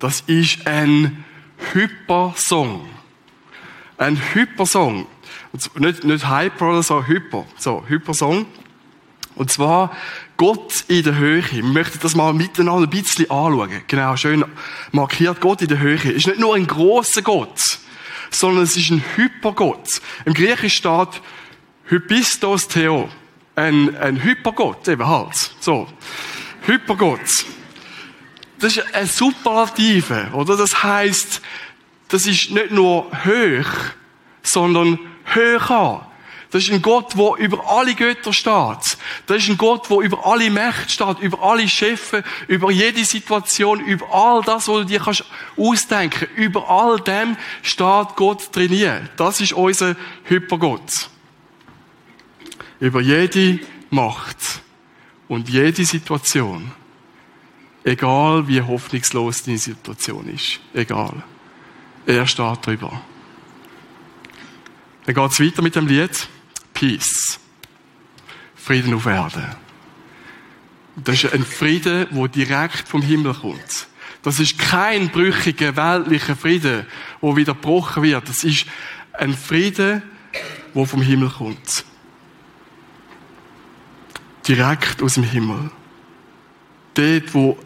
Das 0.00 0.22
ist 0.22 0.66
ein 0.66 1.24
Hypersong. 1.74 2.88
Ein 3.96 4.20
Hypersong. 4.34 5.06
Nicht, 5.76 6.02
nicht 6.02 6.28
Hyper 6.28 6.70
oder 6.70 6.82
so, 6.82 7.06
Hyper. 7.06 7.46
So, 7.56 7.84
Hypersong. 7.86 8.46
Und 9.36 9.52
zwar 9.52 9.92
Gott 10.38 10.84
in 10.86 11.02
der 11.02 11.16
Höhe. 11.16 11.42
Wir 11.50 11.64
möchten 11.64 11.98
das 12.00 12.14
mal 12.14 12.32
miteinander 12.32 12.86
ein 12.86 12.90
bisschen 12.90 13.28
anschauen. 13.28 13.82
Genau, 13.88 14.16
schön 14.16 14.44
markiert. 14.92 15.40
Gott 15.40 15.62
in 15.62 15.68
der 15.68 15.80
Höhe. 15.80 15.96
Ist 15.96 16.28
nicht 16.28 16.38
nur 16.38 16.54
ein 16.54 16.66
großer 16.66 17.22
Gott, 17.22 17.60
sondern 18.30 18.62
es 18.62 18.76
ist 18.76 18.90
ein 18.90 19.02
Hypergott. 19.16 20.00
Im 20.24 20.34
Griechisch 20.34 20.76
steht 20.76 21.20
Hypistos 21.86 22.68
Theo. 22.68 23.08
Ein, 23.56 23.96
ein 23.96 24.22
Hypergott, 24.22 24.86
eben 24.86 25.04
halt. 25.04 25.34
So. 25.58 25.88
Hypergott. 26.62 27.44
Das 28.60 28.76
ist 28.76 28.94
ein 28.94 29.06
Superlative, 29.06 30.28
oder? 30.34 30.56
Das 30.56 30.84
heißt, 30.84 31.42
das 32.10 32.26
ist 32.26 32.52
nicht 32.52 32.70
nur 32.70 33.10
hoch, 33.24 33.70
sondern 34.42 35.00
höher. 35.24 36.07
Das 36.50 36.62
ist 36.62 36.72
ein 36.72 36.80
Gott, 36.80 37.14
der 37.14 37.34
über 37.44 37.68
alle 37.68 37.94
Götter 37.94 38.32
steht. 38.32 38.96
Das 39.26 39.36
ist 39.36 39.48
ein 39.50 39.58
Gott, 39.58 39.90
der 39.90 39.98
über 39.98 40.24
alle 40.24 40.48
Mächte 40.50 40.88
steht, 40.88 41.18
über 41.18 41.42
alle 41.42 41.68
Chefe, 41.68 42.24
über 42.46 42.70
jede 42.70 43.04
Situation, 43.04 43.80
über 43.80 44.06
all 44.12 44.42
das, 44.42 44.66
was 44.66 44.76
du 44.78 44.84
dir 44.84 45.00
kannst 45.00 45.24
ausdenken. 45.58 46.26
Über 46.36 46.70
all 46.70 47.00
dem 47.00 47.36
steht 47.62 48.16
Gott 48.16 48.50
trainiert. 48.50 49.10
Das 49.16 49.42
ist 49.42 49.52
unser 49.52 49.94
Hypergott. 50.24 51.10
Über 52.80 53.02
jede 53.02 53.60
Macht 53.90 54.62
und 55.28 55.50
jede 55.50 55.84
Situation. 55.84 56.72
Egal 57.84 58.48
wie 58.48 58.62
hoffnungslos 58.62 59.42
deine 59.42 59.58
Situation 59.58 60.28
ist. 60.34 60.60
Egal. 60.72 61.22
Er 62.06 62.26
steht 62.26 62.66
drüber. 62.66 63.02
Dann 65.04 65.14
geht 65.14 65.30
es 65.30 65.40
weiter 65.40 65.62
mit 65.62 65.76
dem 65.76 65.86
Lied. 65.86 66.28
Peace. 66.78 67.40
Frieden 68.54 68.94
auf 68.94 69.06
Erden. 69.06 69.56
Das 70.94 71.24
ist 71.24 71.32
ein 71.32 71.44
Frieden, 71.44 72.06
der 72.08 72.28
direkt 72.28 72.86
vom 72.86 73.02
Himmel 73.02 73.34
kommt. 73.34 73.88
Das 74.22 74.38
ist 74.38 74.60
kein 74.60 75.08
brüchiger 75.08 75.74
weltlicher 75.74 76.36
Frieden, 76.36 76.86
wo 77.20 77.34
wieder 77.34 77.54
gebrochen 77.54 78.04
wird. 78.04 78.28
Das 78.28 78.44
ist 78.44 78.66
ein 79.12 79.34
Frieden, 79.34 80.04
der 80.72 80.86
vom 80.86 81.02
Himmel 81.02 81.30
kommt. 81.30 81.84
Direkt 84.46 85.02
aus 85.02 85.14
dem 85.14 85.24
Himmel. 85.24 85.72
Dort, 86.94 87.34
wo 87.34 87.58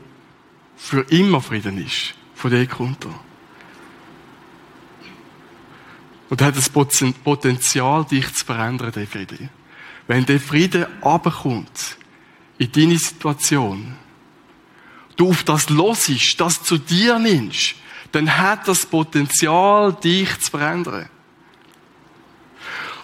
für 0.77 1.03
immer 1.11 1.43
Frieden 1.43 1.85
ist. 1.85 2.15
Von 2.35 2.51
dort 2.51 2.71
kommt 2.71 3.05
er. 3.05 3.32
Und 6.33 6.41
hat 6.41 6.57
das 6.57 6.71
Potenzial, 6.71 8.07
dich 8.07 8.33
zu 8.33 8.47
verändern, 8.47 8.91
der 8.91 9.07
Friede. 9.07 9.51
Wenn 10.07 10.25
der 10.25 10.41
Friede 10.41 10.89
abkommt 11.03 11.99
in 12.57 12.73
deine 12.73 12.97
Situation, 12.97 13.99
du 15.17 15.29
auf 15.29 15.45
das 15.45 15.69
losisch, 15.69 16.39
das 16.39 16.63
zu 16.63 16.79
dir 16.79 17.19
nimmst, 17.19 17.75
dann 18.13 18.39
hat 18.39 18.67
das 18.67 18.87
Potenzial, 18.87 19.93
dich 19.93 20.39
zu 20.41 20.53
verändern. 20.53 21.11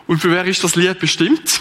Und 0.07 0.21
für 0.21 0.31
wer 0.31 0.47
ist 0.47 0.65
das 0.65 0.75
Lied 0.75 0.99
bestimmt? 0.99 1.61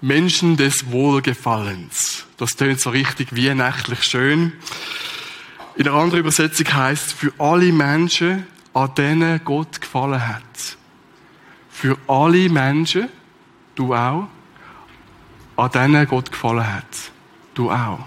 Menschen 0.00 0.56
des 0.56 0.92
Wohlgefallens. 0.92 2.26
Das 2.36 2.54
tönt 2.54 2.80
so 2.80 2.90
richtig 2.90 3.34
wie 3.34 3.52
nächtlich 3.52 4.04
schön. 4.04 4.52
In 5.74 5.88
einer 5.88 5.96
anderen 5.96 6.20
Übersetzung 6.20 6.72
heißt 6.72 7.12
für 7.12 7.32
alle 7.38 7.72
Menschen, 7.72 8.46
an 8.76 8.94
denen 8.94 9.40
Gott 9.42 9.80
gefallen 9.80 10.28
hat. 10.28 10.76
Für 11.70 11.96
alle 12.06 12.50
Menschen, 12.50 13.08
du 13.74 13.94
auch, 13.94 14.28
an 15.56 15.70
denen 15.70 16.06
Gott 16.06 16.30
gefallen 16.30 16.74
hat. 16.74 16.84
Du 17.54 17.70
auch. 17.70 18.06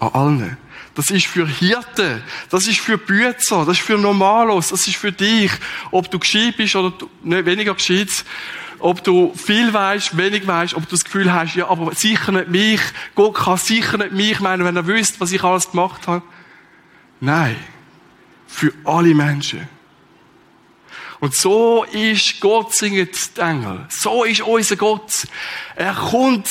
An 0.00 0.08
allen. 0.12 0.56
Das 0.96 1.10
ist 1.10 1.26
für 1.26 1.46
Hirten, 1.46 2.22
das 2.50 2.66
ist 2.66 2.80
für 2.80 2.98
Bützer, 2.98 3.64
das 3.64 3.78
ist 3.78 3.86
für 3.86 3.96
Normalos, 3.96 4.68
das 4.68 4.84
ist 4.88 4.96
für 4.96 5.12
dich. 5.12 5.52
Ob 5.92 6.10
du 6.10 6.18
gescheit 6.18 6.56
bist 6.56 6.74
oder 6.74 6.92
nicht 7.22 7.46
weniger 7.46 7.74
gescheit, 7.74 8.24
ob 8.80 9.04
du 9.04 9.32
viel 9.36 9.72
weißt, 9.72 10.16
wenig 10.16 10.44
weißt, 10.44 10.74
ob 10.74 10.82
du 10.88 10.90
das 10.90 11.04
Gefühl 11.04 11.32
hast, 11.32 11.54
ja, 11.54 11.68
aber 11.68 11.94
sicher 11.94 12.32
nicht 12.32 12.48
mich, 12.48 12.80
Gott 13.14 13.34
kann 13.36 13.58
sicher 13.58 13.96
nicht 13.98 14.12
mich 14.12 14.40
meinen, 14.40 14.64
wenn 14.64 14.76
er 14.76 14.88
wüsste, 14.88 15.20
was 15.20 15.30
ich 15.30 15.44
alles 15.44 15.70
gemacht 15.70 16.08
habe. 16.08 16.22
Nein. 17.20 17.56
Für 18.48 18.72
alle 18.84 19.14
Menschen. 19.14 19.68
Und 21.20 21.34
so 21.34 21.84
ist 21.84 22.40
Gott, 22.40 22.74
singet 22.74 23.36
die 23.36 23.40
Engel. 23.40 23.86
So 23.88 24.24
ist 24.24 24.40
unser 24.42 24.76
Gott. 24.76 25.26
Er 25.76 25.94
kommt 25.94 26.48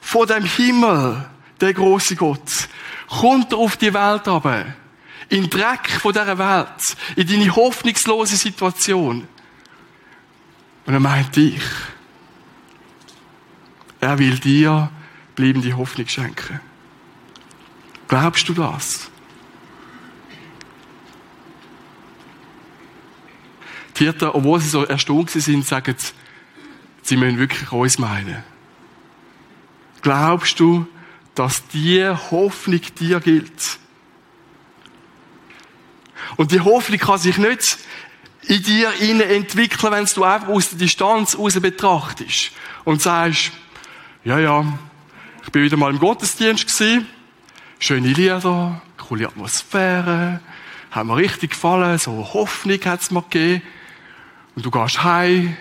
von 0.00 0.26
dem 0.26 0.44
Himmel, 0.44 1.28
der 1.60 1.74
große 1.74 2.16
Gott. 2.16 2.68
Kommt 3.08 3.52
auf 3.52 3.76
die 3.76 3.92
Welt 3.92 4.28
aber. 4.28 4.66
In 5.28 5.42
den 5.42 5.50
Dreck 5.50 5.88
von 6.00 6.12
dieser 6.12 6.38
Welt. 6.38 6.96
In 7.16 7.26
deine 7.26 7.54
hoffnungslose 7.54 8.36
Situation. 8.36 9.26
Und 10.86 10.92
er 10.92 11.00
meint 11.00 11.34
dich. 11.34 11.62
Er 14.00 14.18
will 14.18 14.38
dir 14.38 14.90
bleibende 15.34 15.76
Hoffnung 15.76 16.06
schenken. 16.06 16.60
Glaubst 18.06 18.48
du 18.48 18.52
das? 18.52 19.10
Die 23.96 24.04
Hirten, 24.04 24.28
obwohl 24.28 24.60
sie 24.60 24.68
so 24.68 24.84
erstaunt 24.84 25.30
sind, 25.30 25.66
sagen, 25.66 25.96
sie 27.02 27.16
müssen 27.16 27.38
wirklich 27.38 27.70
uns 27.70 27.98
meinen. 27.98 28.42
Glaubst 30.02 30.58
du, 30.60 30.86
dass 31.34 31.66
die 31.68 32.04
Hoffnung 32.06 32.80
dir 32.98 33.20
gilt? 33.20 33.78
Und 36.36 36.52
die 36.52 36.60
Hoffnung 36.60 36.98
kann 36.98 37.18
sich 37.18 37.38
nicht 37.38 37.78
in 38.46 38.62
dir 38.62 38.90
entwickeln, 39.00 39.92
wenn 39.92 40.04
du 40.04 40.24
einfach 40.24 40.48
aus 40.48 40.70
der 40.70 40.78
Distanz 40.78 41.38
raus 41.38 41.58
betrachtest 41.60 42.52
und 42.84 43.00
sagst, 43.00 43.52
ja, 44.24 44.38
ja, 44.38 44.78
ich 45.44 45.52
bin 45.52 45.62
wieder 45.62 45.76
mal 45.76 45.90
im 45.90 45.98
Gottesdienst 45.98 46.66
gewesen, 46.66 47.06
schöne 47.78 48.08
Lieder, 48.08 48.82
coole 48.98 49.26
Atmosphäre, 49.26 50.40
hat 50.90 51.06
mir 51.06 51.16
richtig 51.16 51.50
gefallen, 51.50 51.98
so 51.98 52.30
Hoffnung 52.34 52.78
hat 52.84 53.02
es 53.02 53.10
mir 53.10 53.22
gegeben. 53.22 53.62
Und 54.54 54.64
du 54.64 54.70
gehst 54.70 55.02
heim 55.02 55.56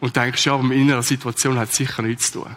und 0.00 0.16
denkst, 0.16 0.46
ja, 0.46 0.54
aber 0.54 0.72
in 0.72 0.90
einer 0.90 1.02
Situation 1.02 1.58
hat 1.58 1.70
es 1.70 1.76
sicher 1.76 2.02
nichts 2.02 2.30
zu 2.30 2.40
tun. 2.40 2.56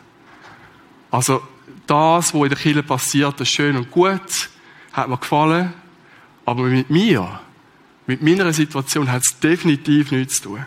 Also, 1.10 1.42
das, 1.88 2.34
was 2.34 2.42
in 2.42 2.50
der 2.50 2.58
Kirche 2.58 2.84
passiert, 2.84 3.40
ist 3.42 3.52
schön 3.52 3.76
und 3.76 3.92
gut, 3.92 4.50
hat 4.94 5.10
mir 5.10 5.18
gefallen, 5.18 5.74
aber 6.46 6.64
mit 6.64 6.90
mir, 6.90 7.42
mit 8.08 8.22
meiner 8.22 8.54
Situation 8.54 9.12
hat 9.12 9.24
es 9.24 9.40
definitiv 9.40 10.12
nichts 10.12 10.38
zu 10.38 10.50
tun. 10.50 10.66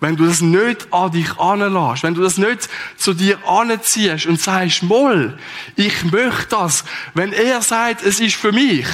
Wenn 0.00 0.16
du 0.16 0.26
das 0.26 0.40
nicht 0.40 0.92
an 0.92 1.10
dich 1.10 1.38
anlässt, 1.38 2.04
wenn 2.04 2.14
du 2.14 2.22
das 2.22 2.38
nicht 2.38 2.68
zu 2.96 3.14
dir 3.14 3.36
anziehst 3.48 4.26
und 4.26 4.40
sagst, 4.40 4.84
Moll, 4.84 5.36
ich 5.74 6.04
möchte 6.04 6.46
das, 6.50 6.84
wenn 7.14 7.32
er 7.32 7.62
sagt, 7.62 8.04
es 8.04 8.20
ist 8.20 8.36
für 8.36 8.52
mich, 8.52 8.86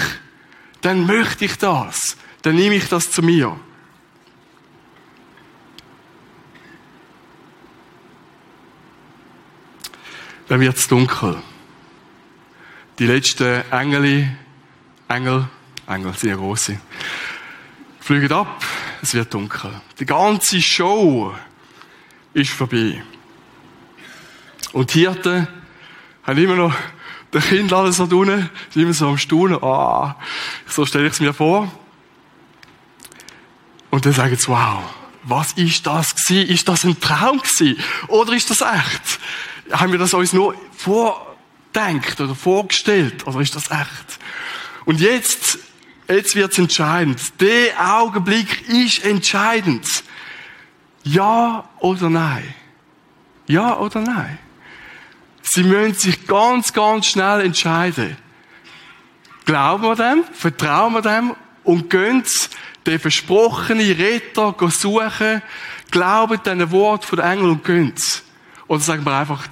dann 0.80 1.06
möchte 1.06 1.44
ich 1.44 1.58
das, 1.58 2.16
dann 2.42 2.56
nehme 2.56 2.76
ich 2.76 2.88
das 2.88 3.10
zu 3.10 3.22
mir. 3.22 3.58
Dann 10.48 10.60
wird 10.60 10.76
es 10.76 10.88
dunkel. 10.88 11.36
Die 12.98 13.06
letzten 13.06 13.62
Engel, 13.70 14.36
Engel, 15.08 15.48
Engel, 15.86 16.14
sehr 16.14 16.36
große, 16.36 16.78
fliegen 18.00 18.32
ab, 18.32 18.64
es 19.02 19.14
wird 19.14 19.32
dunkel. 19.34 19.80
Die 19.98 20.06
ganze 20.06 20.60
Show 20.62 21.34
ist 22.32 22.50
vorbei. 22.50 23.02
Und 24.72 24.94
die 24.94 25.00
Hirten 25.00 25.48
haben 26.24 26.38
immer 26.38 26.56
noch 26.56 26.74
den 27.32 27.42
Kind 27.42 27.72
alles 27.72 27.96
so 27.96 28.04
unten, 28.04 28.48
sind 28.70 28.82
immer 28.82 28.92
so 28.92 29.08
am 29.08 29.18
Staunen, 29.18 29.62
ah, 29.62 30.16
so 30.66 30.86
stelle 30.86 31.06
ich 31.06 31.14
es 31.14 31.20
mir 31.20 31.34
vor. 31.34 31.70
Und 33.90 34.06
dann 34.06 34.12
sagen 34.12 34.36
sie, 34.36 34.48
wow, 34.48 34.82
was 35.24 35.52
ist 35.52 35.86
das 35.86 36.14
gewesen? 36.14 36.50
Ist 36.50 36.68
das 36.68 36.84
ein 36.84 37.00
Traum 37.00 37.38
gewesen? 37.38 37.82
Oder 38.08 38.34
ist 38.34 38.50
das 38.50 38.60
echt? 38.60 39.20
Haben 39.70 39.92
wir 39.92 39.98
das 39.98 40.14
uns 40.14 40.32
nur 40.32 40.54
vordenkt 40.76 42.20
oder 42.20 42.34
vorgestellt? 42.34 43.26
Oder 43.26 43.40
ist 43.40 43.54
das 43.54 43.70
echt? 43.70 44.18
Und 44.84 45.00
jetzt, 45.00 45.58
jetzt 46.08 46.34
wird's 46.34 46.58
entscheidend. 46.58 47.40
Der 47.40 47.96
Augenblick 47.96 48.68
ist 48.68 49.04
entscheidend. 49.04 49.86
Ja 51.02 51.68
oder 51.78 52.10
nein? 52.10 52.54
Ja 53.46 53.78
oder 53.78 54.00
nein? 54.00 54.38
Sie 55.42 55.62
müssen 55.62 55.94
sich 55.94 56.26
ganz, 56.26 56.72
ganz 56.72 57.06
schnell 57.06 57.42
entscheiden. 57.42 58.16
Glauben 59.44 59.82
wir 59.82 59.94
dem? 59.94 60.24
Vertrauen 60.32 60.94
wir 60.94 61.02
dem? 61.02 61.36
Und 61.62 61.90
gehen 61.90 62.24
den 62.86 62.98
versprochenen 62.98 63.92
Retter 63.92 64.54
suchen? 64.70 65.42
Glauben 65.90 66.40
diesen 66.44 66.70
Wort 66.70 67.04
von 67.04 67.18
den 67.18 67.26
Engeln 67.26 67.50
und 67.50 67.64
gehen 67.64 67.94
Oder 68.66 68.80
sagen 68.80 69.04
wir 69.04 69.16
einfach, 69.16 69.46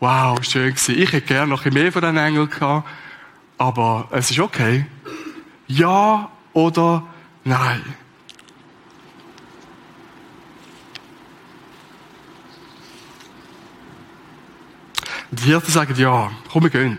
wow, 0.00 0.42
schön 0.44 0.74
gewesen. 0.74 0.98
Ich 0.98 1.12
hätte 1.12 1.26
gerne 1.26 1.48
noch 1.48 1.64
ein 1.64 1.72
mehr 1.72 1.92
von 1.92 2.02
diesen 2.02 2.16
Engeln 2.16 2.50
gehabt. 2.50 2.88
Aber 3.56 4.08
es 4.10 4.30
ist 4.30 4.40
okay. 4.40 4.86
Ja 5.66 6.30
oder 6.52 7.06
nein? 7.44 7.82
Die 15.30 15.44
Hirten 15.44 15.70
sagen, 15.70 15.94
ja, 15.96 16.30
komm, 16.52 16.64
wir 16.64 16.70
gehen. 16.70 16.98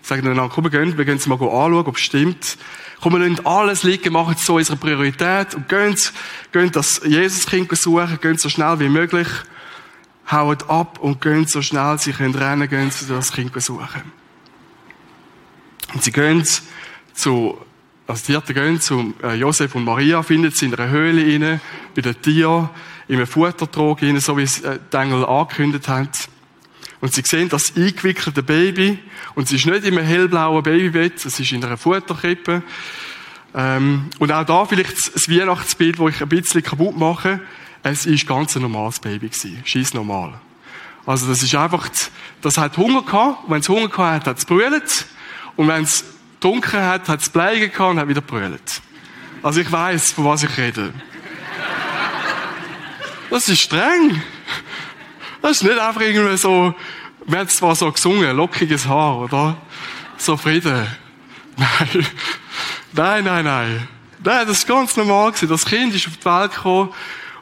Sagen 0.00 0.24
dann, 0.24 0.48
komm, 0.48 0.64
wir 0.64 0.70
gehen, 0.70 0.96
wir 0.96 1.04
gehen 1.04 1.16
es 1.16 1.26
mal 1.26 1.34
anschauen, 1.34 1.86
ob 1.86 1.96
es 1.96 2.02
stimmt. 2.02 2.56
Komm, 3.02 3.14
wir 3.14 3.28
lassen 3.28 3.44
alles 3.44 3.82
liegen, 3.82 4.12
machen 4.12 4.34
es 4.38 4.46
so 4.46 4.56
unsere 4.56 4.78
Priorität 4.78 5.54
und 5.54 5.68
gehen, 5.68 5.96
gehen 6.52 6.72
das 6.72 7.02
Jesuskind 7.04 7.76
suchen, 7.76 8.18
gehen 8.20 8.38
so 8.38 8.48
schnell 8.48 8.80
wie 8.80 8.88
möglich, 8.88 9.28
hauen 10.30 10.58
ab 10.68 10.98
und 11.00 11.20
gehen 11.20 11.46
so 11.46 11.62
schnell 11.62 11.98
sie 11.98 12.12
können 12.12 12.34
rennen, 12.34 12.68
gehen 12.68 12.90
sie 12.90 13.06
das 13.06 13.32
Kind 13.32 13.52
suchen. 13.62 14.02
Und 15.92 16.02
sie 16.02 16.12
gehen 16.12 16.44
zu, 17.14 17.58
also 18.06 18.22
die 18.26 18.32
Hirten 18.32 18.54
gehen 18.54 18.80
zu 18.80 19.14
äh, 19.22 19.34
Josef 19.34 19.74
und 19.74 19.84
Maria, 19.84 20.22
finden 20.22 20.50
sie 20.50 20.66
in 20.66 20.74
einer 20.74 20.90
Höhle 20.90 21.22
inne, 21.22 21.60
bei 21.94 22.02
den 22.02 22.20
Tieren, 22.20 22.70
in 23.06 23.16
einem 23.16 23.26
Futtertrog 23.26 24.02
inne, 24.02 24.20
so 24.20 24.36
wie 24.36 24.42
es 24.42 24.60
äh, 24.60 24.78
die 24.92 24.96
Engel 24.96 25.24
angekündigt 25.24 25.88
haben. 25.88 26.08
Und 27.00 27.12
sie 27.12 27.22
sehen 27.22 27.50
das 27.50 27.76
eingewickelte 27.76 28.42
Baby. 28.42 28.98
Und 29.34 29.44
es 29.44 29.52
ist 29.52 29.66
nicht 29.66 29.84
in 29.84 29.98
einem 29.98 30.06
hellblauen 30.06 30.62
Babybett, 30.62 31.24
es 31.24 31.38
ist 31.38 31.52
in 31.52 31.62
einer 31.62 31.76
Futterkrippe. 31.76 32.62
Ähm, 33.54 34.08
und 34.18 34.32
auch 34.32 34.44
da 34.44 34.64
vielleicht 34.64 35.14
das 35.14 35.28
Weihnachtsbild, 35.28 36.00
das 36.00 36.14
ich 36.14 36.22
ein 36.22 36.28
bisschen 36.28 36.62
kaputt 36.62 36.96
mache. 36.96 37.40
Es 37.86 38.06
ist 38.06 38.26
ganz 38.26 38.56
ein 38.56 38.62
normales 38.62 38.98
Baby 38.98 39.28
gewesen. 39.28 39.60
Scheiss 39.66 39.92
normal. 39.92 40.40
Also 41.04 41.26
das 41.26 41.42
ist 41.42 41.54
einfach, 41.54 41.86
das 42.40 42.56
hat 42.56 42.78
Hunger 42.78 43.02
gehabt. 43.02 43.40
Wenn 43.46 43.60
es 43.60 43.68
Hunger 43.68 43.88
gehabt 43.88 44.20
hat, 44.22 44.26
hat 44.26 44.38
es 44.38 44.46
brüllt. 44.46 45.04
Und 45.54 45.68
wenn 45.68 45.82
es 45.82 46.02
dunkel 46.40 46.80
hat, 46.82 47.10
hat 47.10 47.20
es 47.20 47.28
Bleigen 47.28 47.70
gehabt 47.70 47.90
und 47.90 48.00
hat 48.00 48.08
wieder 48.08 48.22
brüllt. 48.22 48.80
Also 49.42 49.60
ich 49.60 49.70
weiß, 49.70 50.12
von 50.12 50.24
was 50.24 50.42
ich 50.44 50.56
rede. 50.56 50.94
Das 53.28 53.48
ist 53.48 53.60
streng. 53.60 54.22
Das 55.42 55.50
ist 55.58 55.64
nicht 55.64 55.78
einfach 55.78 56.00
irgendwie 56.00 56.38
so, 56.38 56.74
wir 57.26 57.38
haben 57.38 57.48
zwar 57.50 57.74
so 57.74 57.92
gesungen, 57.92 58.34
lockiges 58.34 58.88
Haar, 58.88 59.18
oder? 59.18 59.58
So 60.16 60.38
Frieden. 60.38 60.86
Nein. 61.56 62.06
Nein, 62.92 63.24
nein, 63.24 63.44
nein. 63.44 63.88
Nein, 64.24 64.46
das 64.46 64.58
ist 64.58 64.66
ganz 64.66 64.96
normal 64.96 65.32
gewesen. 65.32 65.48
Das 65.48 65.64
Kind 65.66 65.94
ist 65.94 66.06
auf 66.06 66.16
die 66.16 66.24
Welt 66.24 66.54
gekommen 66.54 66.94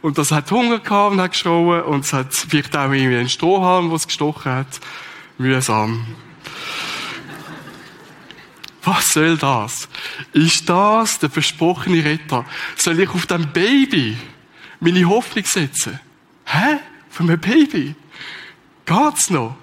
und 0.02 0.18
das 0.18 0.32
hat 0.32 0.50
Hunger 0.50 0.80
gehabt 0.80 1.12
und 1.12 1.21
hat 1.21 1.32
geschrauen 1.32 1.82
und 1.82 2.04
es 2.04 2.12
hat 2.12 2.35
vielleicht 2.35 2.76
auch 2.76 2.90
irgendwie 2.90 3.16
einen 3.16 3.28
Strohhalm, 3.28 3.90
was 3.90 4.06
gestochen 4.06 4.52
hat. 4.52 4.80
Mühsam. 5.38 6.06
Was 8.85 9.09
soll 9.09 9.38
das? 9.38 9.88
Ist 10.32 10.68
das 10.68 11.21
der 11.21 11.30
versprochene 11.30 12.04
Retter? 12.04 12.44
Soll 12.76 12.99
ich 12.99 13.09
auf 13.11 13.26
dem 13.26 13.52
Baby 13.52 14.16
meine 14.81 15.09
Hoffnung 15.09 15.44
setzen? 15.44 16.00
Hä? 16.44 16.79
Für 17.09 17.22
mein 17.22 17.38
Baby? 17.38 17.94
Geht's 18.85 19.31
noch? 19.31 19.57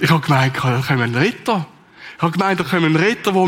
Ich 0.00 0.10
habe 0.10 0.20
gemeint, 0.20 0.56
da 0.56 0.82
kommen 0.84 1.14
Retter. 1.14 1.66
Ich 2.16 2.22
habe 2.22 2.32
gemeint, 2.32 2.58
da 2.58 2.64
kommen 2.64 2.96
Retter, 2.96 3.32
der 3.32 3.46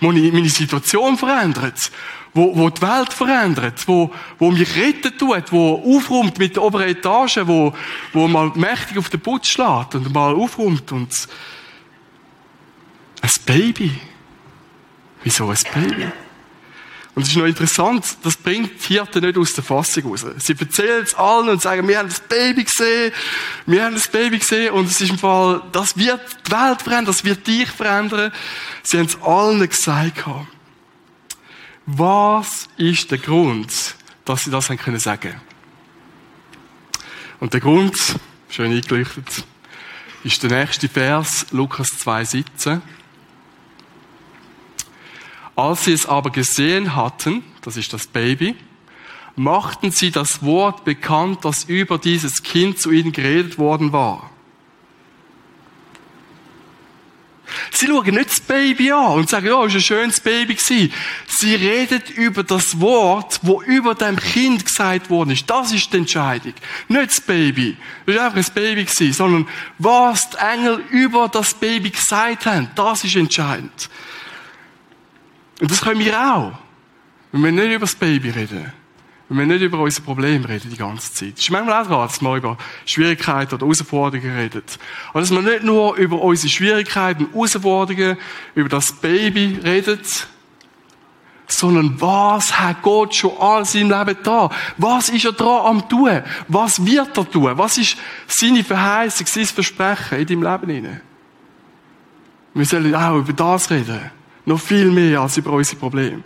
meine 0.00 0.48
Situation 0.48 1.16
verändert. 1.16 1.90
Wo, 2.34 2.56
wo 2.56 2.70
die 2.70 2.82
Welt 2.82 3.12
verändert. 3.12 3.86
Wo, 3.86 4.10
wo 4.38 4.50
mich 4.50 4.76
retten 4.76 5.16
tut. 5.16 5.52
Wo 5.52 5.96
aufräumt 5.96 6.38
mit 6.38 6.56
der 6.56 6.62
oberen 6.62 6.88
Etage. 6.88 7.40
Wo, 7.44 7.72
wo 8.12 8.28
mal 8.28 8.52
mächtig 8.54 8.98
auf 8.98 9.08
den 9.08 9.20
Putz 9.20 9.48
schlägt 9.48 9.94
und 9.94 10.12
mal 10.12 10.34
aufräumt. 10.34 10.92
Und 10.92 11.12
ein 13.20 13.30
Baby. 13.46 14.00
Wieso 15.24 15.48
ein 15.48 15.58
Baby? 15.74 16.06
Und 17.18 17.22
es 17.22 17.30
ist 17.30 17.36
noch 17.36 17.46
interessant, 17.46 18.16
das 18.22 18.36
bringt 18.36 18.70
die 18.88 18.94
Hirten 18.94 19.24
nicht 19.24 19.36
aus 19.36 19.52
der 19.52 19.64
Fassung 19.64 20.04
raus. 20.04 20.24
Sie 20.38 20.54
erzählen 20.56 21.02
es 21.02 21.16
allen 21.16 21.48
und 21.48 21.60
sagen, 21.60 21.88
wir 21.88 21.98
haben 21.98 22.08
das 22.08 22.20
Baby 22.20 22.62
gesehen, 22.62 23.12
wir 23.66 23.84
haben 23.84 23.94
das 23.94 24.06
Baby 24.06 24.38
gesehen 24.38 24.72
und 24.72 24.86
es 24.86 25.00
ist 25.00 25.10
im 25.10 25.18
Fall, 25.18 25.60
das 25.72 25.96
wird 25.96 26.20
die 26.46 26.52
Welt 26.52 26.80
verändern, 26.80 27.06
das 27.06 27.24
wird 27.24 27.44
dich 27.44 27.68
verändern. 27.68 28.30
Sie 28.84 28.98
haben 28.98 29.06
es 29.06 29.20
allen 29.20 29.68
gesagt. 29.68 30.24
Was 31.90 32.68
ist 32.76 33.10
der 33.12 33.16
Grund, 33.16 33.94
dass 34.26 34.44
sie 34.44 34.50
das 34.50 34.68
haben 34.68 34.76
können 34.76 34.98
sagen? 34.98 35.40
Und 37.40 37.54
der 37.54 37.60
Grund, 37.60 37.96
schön 38.50 38.72
eingeleuchtet, 38.72 39.46
ist 40.22 40.42
der 40.42 40.50
nächste 40.50 40.90
Vers, 40.90 41.46
Lukas 41.50 41.88
2,17. 42.04 42.82
Als 45.56 45.84
sie 45.86 45.94
es 45.94 46.04
aber 46.04 46.28
gesehen 46.28 46.94
hatten, 46.94 47.42
das 47.62 47.78
ist 47.78 47.94
das 47.94 48.06
Baby, 48.06 48.54
machten 49.34 49.90
sie 49.90 50.10
das 50.10 50.42
Wort 50.42 50.84
bekannt, 50.84 51.46
das 51.46 51.64
über 51.64 51.96
dieses 51.96 52.42
Kind 52.42 52.78
zu 52.78 52.90
ihnen 52.90 53.12
geredet 53.12 53.56
worden 53.56 53.92
war. 53.92 54.30
Sie 57.72 57.86
schauen 57.86 58.14
nicht 58.14 58.30
das 58.30 58.40
Baby 58.40 58.92
an 58.92 59.12
und 59.12 59.28
sagen, 59.28 59.46
ja, 59.46 59.54
war 59.54 59.64
ein 59.64 59.80
schönes 59.80 60.20
Baby 60.20 60.54
gewesen. 60.54 60.92
Sie 61.26 61.54
reden 61.54 62.02
über 62.16 62.42
das 62.42 62.80
Wort, 62.80 63.40
wo 63.42 63.62
über 63.62 63.94
dem 63.94 64.16
Kind 64.16 64.64
gesagt 64.64 65.10
worden 65.10 65.30
ist. 65.30 65.48
Das 65.48 65.72
ist 65.72 65.92
die 65.92 65.98
Entscheidung. 65.98 66.54
Nicht 66.88 67.10
das 67.10 67.20
Baby. 67.20 67.76
Das 68.06 68.16
war 68.16 68.24
einfach 68.26 68.38
ein 68.38 68.54
Baby 68.54 68.84
gewesen, 68.84 69.12
sondern 69.12 69.48
was 69.78 70.30
die 70.30 70.36
Engel 70.38 70.82
über 70.90 71.28
das 71.28 71.54
Baby 71.54 71.90
gesagt 71.90 72.46
haben, 72.46 72.70
das 72.74 73.04
ist 73.04 73.16
entscheidend. 73.16 73.88
Und 75.60 75.70
das 75.70 75.80
können 75.80 76.00
wir 76.00 76.18
auch. 76.20 76.52
Wenn 77.32 77.44
wir 77.44 77.52
nicht 77.52 77.74
über 77.74 77.86
das 77.86 77.94
Baby 77.94 78.30
reden. 78.30 78.72
Wenn 79.28 79.38
wir 79.38 79.46
nicht 79.46 79.62
über 79.62 79.78
unsere 79.78 80.04
Probleme 80.04 80.48
reden 80.48 80.70
die 80.70 80.76
ganze 80.76 81.12
Zeit. 81.12 81.34
Es 81.34 81.40
ist 81.40 81.50
manchmal 81.50 81.82
auch 81.82 81.86
dran, 81.86 82.08
dass 82.08 82.22
wir 82.22 82.36
über 82.36 82.56
Schwierigkeiten 82.86 83.54
oder 83.54 83.66
Herausforderungen 83.66 84.36
reden. 84.36 84.62
Aber 85.10 85.20
dass 85.20 85.30
wir 85.30 85.42
nicht 85.42 85.64
nur 85.64 85.96
über 85.96 86.20
unsere 86.22 86.48
Schwierigkeiten 86.48 87.26
und 87.26 87.34
Herausforderungen, 87.34 88.16
über 88.54 88.68
das 88.70 88.92
Baby 88.92 89.58
reden, 89.62 90.00
sondern 91.46 92.00
was 92.00 92.58
hat 92.58 92.82
Gott 92.82 93.14
schon 93.14 93.36
alles 93.38 93.74
im 93.74 93.90
Leben 93.90 94.16
da? 94.22 94.50
Was 94.76 95.08
ist 95.10 95.24
er 95.24 95.32
dran 95.32 95.66
am 95.66 95.88
tun? 95.88 96.22
Was 96.46 96.84
wird 96.84 97.16
er 97.16 97.30
tun? 97.30 97.52
Was 97.56 97.78
ist 97.78 97.96
seine 98.26 98.64
Verheißung, 98.64 99.26
sein 99.26 99.44
Versprechen 99.44 100.18
in 100.20 100.26
deinem 100.26 100.42
Leben 100.42 100.70
hinein? 100.70 101.00
Wir 102.54 102.64
sollen 102.64 102.94
auch 102.94 103.16
über 103.16 103.32
das 103.32 103.70
reden. 103.70 104.10
Noch 104.44 104.60
viel 104.60 104.90
mehr 104.90 105.20
als 105.20 105.36
über 105.36 105.52
unsere 105.52 105.76
Probleme. 105.76 106.22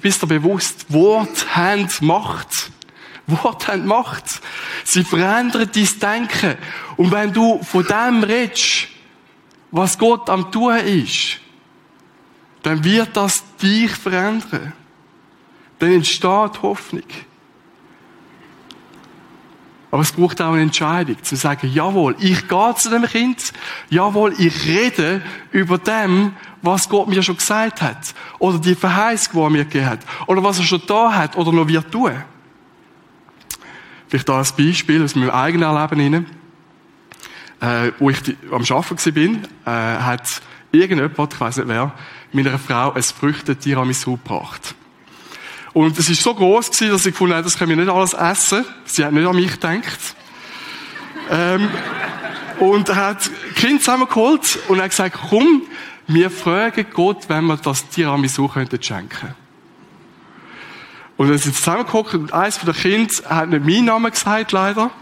Bist 0.00 0.22
du 0.22 0.26
bewusst, 0.26 0.92
Wort 0.92 1.56
haben 1.56 1.88
Macht. 2.00 2.70
Wort 3.26 3.68
haben 3.68 3.86
Macht. 3.86 4.24
Sie 4.84 5.04
verändern 5.04 5.70
dein 5.72 6.00
Denken. 6.00 6.56
Und 6.96 7.10
wenn 7.10 7.32
du 7.32 7.62
von 7.62 7.84
dem 7.84 8.22
redest, 8.22 8.88
was 9.70 9.98
Gott 9.98 10.30
am 10.30 10.50
tun 10.50 10.76
ist, 10.76 11.40
dann 12.62 12.82
wird 12.82 13.16
das 13.16 13.44
dich 13.56 13.90
verändern. 13.90 14.72
Dann 15.78 15.92
entsteht 15.92 16.62
Hoffnung. 16.62 17.02
Aber 19.90 20.02
es 20.02 20.12
braucht 20.12 20.40
auch 20.42 20.52
eine 20.52 20.62
Entscheidung, 20.62 21.22
zu 21.22 21.34
sagen, 21.34 21.70
jawohl, 21.72 22.14
ich 22.18 22.46
gehe 22.46 22.74
zu 22.76 22.90
dem 22.90 23.04
Kind, 23.04 23.52
jawohl, 23.88 24.34
ich 24.38 24.66
rede 24.66 25.22
über 25.50 25.78
dem, 25.78 26.34
was 26.60 26.88
Gott 26.88 27.08
mir 27.08 27.22
schon 27.22 27.36
gesagt 27.36 27.80
hat. 27.80 28.14
Oder 28.38 28.58
die 28.58 28.74
Verheißung, 28.74 29.32
die 29.34 29.40
er 29.40 29.50
mir 29.50 29.64
gegeben 29.64 29.86
hat. 29.86 30.00
Oder 30.26 30.44
was 30.44 30.58
er 30.58 30.64
schon 30.64 30.82
da 30.86 31.12
hat 31.12 31.36
oder 31.36 31.52
noch 31.52 31.68
wird 31.68 31.90
tun. 31.90 32.12
Vielleicht 34.08 34.28
da 34.28 34.38
ein 34.38 34.46
Beispiel 34.58 35.02
aus 35.02 35.14
meinem 35.14 35.30
eigenen 35.30 35.74
Leben 35.74 36.00
hinein. 36.00 36.26
Äh, 37.60 37.92
wo 37.98 38.10
ich 38.10 38.18
am 38.52 38.62
Arbeiten 38.62 39.48
war, 39.64 39.96
äh, 39.96 40.00
hat 40.00 40.42
irgendjemand, 40.70 41.34
ich 41.34 41.40
weiß 41.40 41.56
nicht 41.56 41.68
wer, 41.68 41.92
meiner 42.32 42.58
Frau 42.58 42.92
ein 42.92 43.02
Früchte-Tiramisu 43.02 44.12
gebracht. 44.12 44.74
Und 45.78 45.96
es 45.96 46.08
war 46.08 46.16
so 46.16 46.34
groß 46.34 46.72
gewesen, 46.72 46.90
dass 46.90 47.06
ich 47.06 47.12
gefunden 47.12 47.34
habe, 47.34 47.44
das 47.44 47.56
können 47.56 47.70
wir 47.70 47.76
nicht 47.76 47.88
alles 47.88 48.12
essen. 48.12 48.64
Sie 48.84 49.04
hat 49.04 49.12
nicht 49.12 49.28
an 49.28 49.36
mich 49.36 49.52
gedacht. 49.52 50.16
ähm, 51.30 51.68
und 52.58 52.88
er 52.88 52.96
hat 52.96 53.30
Kind 53.54 53.84
zusammengeholt 53.84 54.58
und 54.66 54.82
hat 54.82 54.90
gesagt, 54.90 55.16
komm, 55.30 55.62
wir 56.08 56.32
fragen 56.32 56.84
Gott, 56.92 57.28
wenn 57.28 57.44
wir 57.44 57.58
das 57.58 57.88
Tiramisu 57.90 58.48
könnten 58.48 58.82
schenken. 58.82 59.36
Und 61.18 61.28
dann 61.28 61.36
sind 61.36 61.52
sie 61.52 61.60
zusammengeguckt 61.60 62.14
und 62.14 62.32
eins 62.32 62.58
von 62.58 62.72
den 62.72 62.80
Kindern 62.80 63.28
hat 63.28 63.48
nicht 63.48 63.64
meinen 63.64 63.86
Namen 63.86 64.12
gesagt, 64.12 64.52
leider, 64.52 64.92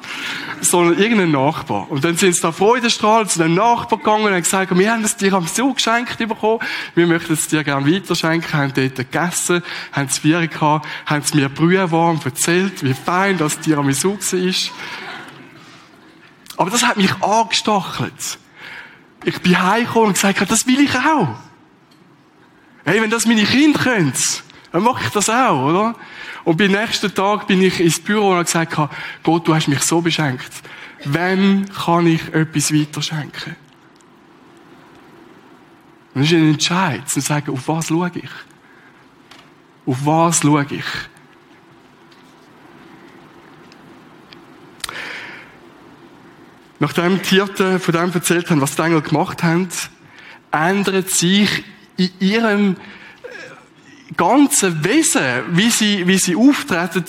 sondern 0.63 0.99
irgendeinen 0.99 1.33
Nachbar. 1.33 1.91
Und 1.91 2.05
dann 2.07 2.17
sind 2.17 2.35
sie 2.35 2.41
da 2.41 2.53
freudestrahlend 2.53 3.31
zu 3.31 3.39
dem 3.39 3.55
Nachbar 3.55 3.99
gegangen 3.99 4.25
und 4.25 4.33
haben 4.33 4.43
gesagt, 4.43 4.77
wir 4.77 4.91
haben 4.91 5.05
es 5.05 5.19
dir 5.19 5.35
am 5.35 5.47
so 5.47 5.75
geschenkt 5.75 6.17
bekommen, 6.17 6.61
wir 6.95 7.07
möchten 7.07 7.35
es 7.35 7.49
dir 7.49 7.63
gerne 7.65 7.95
weiterschenken, 7.95 8.51
haben 8.55 8.73
dort 8.75 8.97
gegessen, 8.97 9.63
haben 9.93 10.07
es 10.07 10.21
Bier 10.21 10.47
gehabt, 10.47 10.87
haben 11.05 11.23
es 11.23 11.35
mir 11.35 11.51
brühwarm 11.51 12.19
erzählt, 12.25 12.83
wie 12.83 12.95
fein 12.95 13.37
das 13.37 13.61
Tiramisu 13.61 14.17
war. 14.17 14.55
Aber 16.57 16.71
das 16.71 16.83
hat 16.83 16.97
mich 16.97 17.15
angestachelt. 17.23 18.39
Ich 19.23 19.39
bin 19.43 19.63
heimgekommen 19.63 20.09
und 20.09 20.15
gesagt, 20.15 20.51
das 20.51 20.67
will 20.67 20.81
ich 20.81 20.97
auch. 20.97 21.29
Hey, 22.87 23.03
wenn 23.03 23.11
das 23.11 23.27
meine 23.27 23.45
Kinder 23.45 23.81
können, 23.81 24.15
dann 24.77 24.85
mache 24.85 25.05
ich 25.05 25.11
das 25.11 25.31
auch, 25.31 25.71
oder? 25.71 25.95
Und 26.45 26.59
beim 26.59 26.73
nächsten 26.73 27.15
Tag 27.15 27.47
bin 27.47 27.63
ich 27.63 27.81
ins 27.81 27.99
Büro 27.99 28.33
und 28.33 28.37
habe 28.37 28.45
gesagt, 28.45 28.91
Gott, 29.23 29.49
du 29.49 29.55
hast 29.55 29.69
mich 29.69 29.81
so 29.81 30.03
beschenkt. 30.03 30.51
Wem 31.03 31.65
kann 31.71 32.07
ich 32.07 32.35
etwas 32.35 32.75
weiterschenken? 32.75 33.57
Und 36.13 36.21
das 36.21 36.31
ist 36.31 36.37
ein 36.37 36.51
Entscheid, 36.51 37.09
zu 37.09 37.21
sagen, 37.21 37.53
auf 37.53 37.67
was 37.69 37.89
schaue 37.89 38.11
ich? 38.17 38.29
Auf 39.87 40.05
was 40.05 40.41
schaue 40.43 40.67
ich? 40.69 40.85
Nachdem 46.81 47.23
die 47.23 47.29
Hirten 47.31 47.81
von 47.81 47.95
dem 47.95 48.13
erzählt 48.13 48.51
haben, 48.51 48.61
was 48.61 48.77
die 48.77 48.83
Engel 48.83 49.01
gemacht 49.01 49.43
haben, 49.43 49.71
ändert 50.53 51.09
sich 51.09 51.65
in 51.97 52.11
ihrem 52.21 52.77
ganzen 54.17 54.85
Wesen, 54.85 55.23
wie 55.53 55.71
sie, 55.71 56.07
wie 56.07 56.19
sie 56.19 56.37
auftreten, 56.37 57.05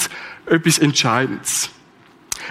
etwas 0.46 0.80
Entscheidendes. 0.80 1.70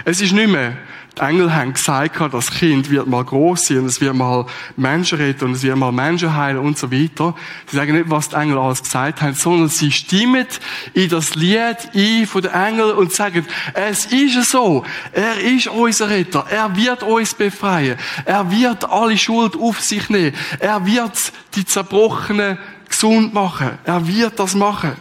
Es 0.05 0.21
ist 0.21 0.33
nicht 0.33 0.49
mehr, 0.49 0.77
die 1.17 1.23
Engel 1.23 1.53
haben 1.53 1.73
gesagt, 1.73 2.21
das 2.31 2.51
Kind 2.51 2.91
wird 2.91 3.07
mal 3.07 3.23
groß 3.23 3.65
sein 3.65 3.79
und 3.79 3.85
es 3.87 3.99
wird 3.99 4.13
mal 4.13 4.45
Menschen 4.75 5.17
retten 5.17 5.45
und 5.45 5.53
es 5.53 5.63
wird 5.63 5.75
mal 5.75 5.91
Menschen 5.91 6.35
heilen 6.35 6.59
und 6.59 6.77
so 6.77 6.91
weiter. 6.91 7.33
Sie 7.65 7.75
sagen 7.75 7.93
nicht, 7.95 8.09
was 8.09 8.29
die 8.29 8.35
Engel 8.35 8.59
alles 8.59 8.83
gesagt 8.83 9.21
haben, 9.21 9.33
sondern 9.33 9.69
sie 9.69 9.91
stimmen 9.91 10.45
in 10.93 11.09
das 11.09 11.33
Lied 11.33 11.77
ein 11.95 12.27
von 12.27 12.43
den 12.43 12.51
Engeln 12.51 12.91
und 12.91 13.11
sagen, 13.11 13.47
es 13.73 14.05
ist 14.05 14.51
so. 14.51 14.85
Er 15.11 15.39
ist 15.39 15.67
unser 15.67 16.09
Retter. 16.09 16.45
Er 16.49 16.75
wird 16.75 17.01
uns 17.01 17.33
befreien. 17.33 17.97
Er 18.25 18.51
wird 18.51 18.87
alle 18.87 19.17
Schuld 19.17 19.55
auf 19.55 19.81
sich 19.81 20.09
nehmen. 20.09 20.35
Er 20.59 20.85
wird 20.85 21.17
die 21.55 21.65
Zerbrochenen 21.65 22.59
gesund 22.89 23.33
machen. 23.33 23.77
Er 23.83 24.07
wird 24.07 24.39
das 24.39 24.55
machen. 24.55 24.93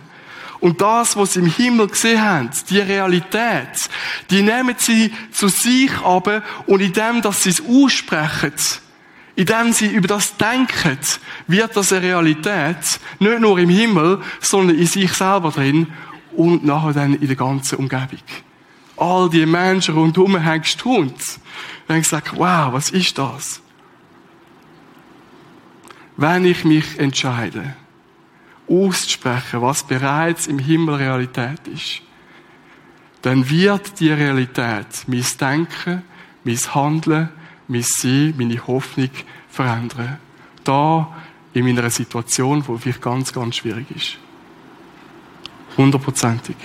Und 0.60 0.80
das, 0.80 1.16
was 1.16 1.34
sie 1.34 1.40
im 1.40 1.46
Himmel 1.46 1.88
gesehen 1.88 2.22
haben, 2.22 2.50
die 2.70 2.78
Realität, 2.78 3.88
die 4.30 4.42
nehmen 4.42 4.74
sie 4.78 5.12
zu 5.30 5.48
sich 5.48 5.90
aber 6.02 6.42
und 6.66 6.80
in 6.80 6.92
dem, 6.92 7.22
dass 7.22 7.42
sie 7.42 7.50
es 7.50 7.62
aussprechen, 7.62 8.52
in 9.36 9.46
dem 9.46 9.72
sie 9.72 9.86
über 9.88 10.08
das 10.08 10.36
denken, 10.36 10.98
wird 11.46 11.76
das 11.76 11.92
eine 11.92 12.02
Realität, 12.02 12.78
nicht 13.18 13.40
nur 13.40 13.58
im 13.58 13.68
Himmel, 13.68 14.20
sondern 14.40 14.78
in 14.78 14.86
sich 14.86 15.12
selber 15.12 15.50
drin 15.50 15.88
und 16.34 16.64
nachher 16.64 16.94
dann 16.94 17.14
in 17.14 17.26
der 17.26 17.36
ganzen 17.36 17.76
Umgebung. 17.76 18.20
All 18.96 19.28
die 19.28 19.44
Menschen 19.44 19.94
rundherum 19.94 20.42
haben 20.42 20.62
gestaunt. 20.62 21.38
Dann 21.86 21.96
haben 21.96 22.02
gesagt, 22.02 22.32
wow, 22.34 22.72
was 22.72 22.90
ist 22.90 23.18
das? 23.18 23.60
Wenn 26.16 26.44
ich 26.44 26.64
mich 26.64 26.98
entscheide, 26.98 27.76
auszusprechen, 28.68 29.60
was 29.62 29.84
bereits 29.84 30.46
im 30.46 30.58
Himmel 30.58 30.96
Realität 30.96 31.68
ist, 31.68 32.02
dann 33.22 33.48
wird 33.50 34.00
die 34.00 34.10
Realität 34.10 34.86
mein 35.06 35.24
Denken, 35.40 36.02
mein 36.44 36.74
Handeln, 36.74 37.28
mein 37.68 37.82
Sein, 37.82 38.34
meine 38.38 38.66
Hoffnung 38.66 39.10
verändern. 39.48 40.18
Da 40.64 41.14
in 41.52 41.64
meiner 41.64 41.90
Situation, 41.90 42.66
wo 42.66 42.76
vielleicht 42.76 43.02
ganz, 43.02 43.32
ganz 43.32 43.56
schwierig 43.56 43.86
ist. 43.94 44.18
Hundertprozentig. 45.76 46.56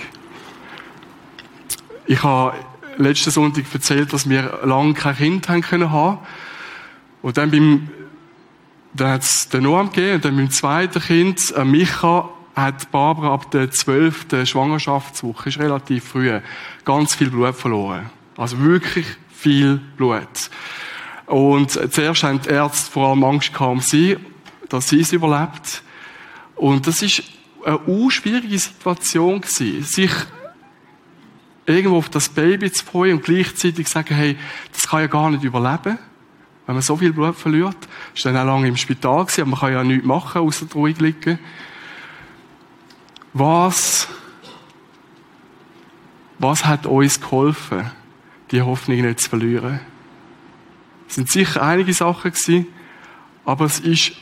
Ich 2.06 2.22
habe 2.22 2.56
letzten 2.96 3.30
Sonntag 3.30 3.64
erzählt, 3.72 4.12
dass 4.12 4.28
wir 4.28 4.60
lange 4.64 4.94
kein 4.94 5.16
Kind 5.16 5.48
haben 5.48 5.62
können. 5.62 6.18
Und 7.22 7.36
dann 7.36 7.50
beim 7.50 7.88
dann 8.94 9.12
hat 9.12 9.22
es 9.22 9.48
den 9.48 9.64
Noam 9.64 9.90
gegeben 9.90 10.16
und 10.16 10.24
dann 10.24 10.36
mit 10.36 10.48
dem 10.48 10.50
zweiten 10.50 11.00
Kind, 11.00 11.52
äh, 11.56 11.64
Micha, 11.64 12.28
hat 12.54 12.90
Barbara 12.90 13.32
ab 13.32 13.50
der 13.50 13.70
zwölften 13.70 14.46
Schwangerschaftswoche, 14.46 15.48
ist 15.48 15.58
relativ 15.58 16.04
früh, 16.04 16.38
ganz 16.84 17.14
viel 17.14 17.30
Blut 17.30 17.54
verloren. 17.54 18.10
Also 18.36 18.58
wirklich 18.60 19.06
viel 19.34 19.80
Blut. 19.96 20.50
Und 21.26 21.70
zuerst 21.70 22.24
haben 22.24 22.42
die 22.42 22.50
Ärzte 22.50 22.90
vor 22.90 23.08
allem 23.08 23.24
Angst 23.24 23.54
gehabt 23.54 23.72
um 23.72 23.80
sie, 23.80 24.18
dass 24.68 24.90
sie 24.90 25.00
es 25.00 25.12
überlebt. 25.12 25.82
Und 26.56 26.86
das 26.86 27.00
ist 27.00 27.22
eine 27.64 28.10
schwierige 28.10 28.58
Situation 28.58 29.40
gewesen, 29.40 29.82
sich 29.82 30.10
irgendwo 31.64 31.96
auf 31.96 32.10
das 32.10 32.28
Baby 32.28 32.70
zu 32.70 32.84
freuen 32.84 33.16
und 33.16 33.24
gleichzeitig 33.24 33.88
sagen, 33.88 34.14
hey, 34.14 34.36
das 34.72 34.88
kann 34.88 35.00
ja 35.00 35.06
gar 35.06 35.30
nicht 35.30 35.44
überleben 35.44 35.98
wenn 36.72 36.76
man 36.76 36.82
so 36.82 36.96
viel 36.96 37.12
Blut 37.12 37.36
verliert. 37.36 37.76
Ist 38.14 38.24
dann 38.24 38.34
auch 38.34 38.46
lange 38.46 38.66
im 38.66 38.78
Spital 38.78 39.26
gewesen, 39.26 39.42
aber 39.42 39.50
man 39.50 39.60
kann 39.60 39.72
ja 39.74 39.84
nichts 39.84 40.06
machen, 40.06 40.40
außer 40.40 40.66
ruhig 40.74 40.98
liegen. 41.00 41.38
Was, 43.34 44.08
was 46.38 46.64
hat 46.64 46.86
uns 46.86 47.20
geholfen, 47.20 47.90
die 48.50 48.62
Hoffnung 48.62 49.02
nicht 49.02 49.20
zu 49.20 49.28
verlieren? 49.28 49.80
Es 51.06 51.16
sind 51.16 51.28
sicher 51.28 51.62
einige 51.62 51.92
Sachen 51.92 52.32
gewesen, 52.32 52.66
aber 53.44 53.66
es 53.66 53.78
ist 53.80 54.12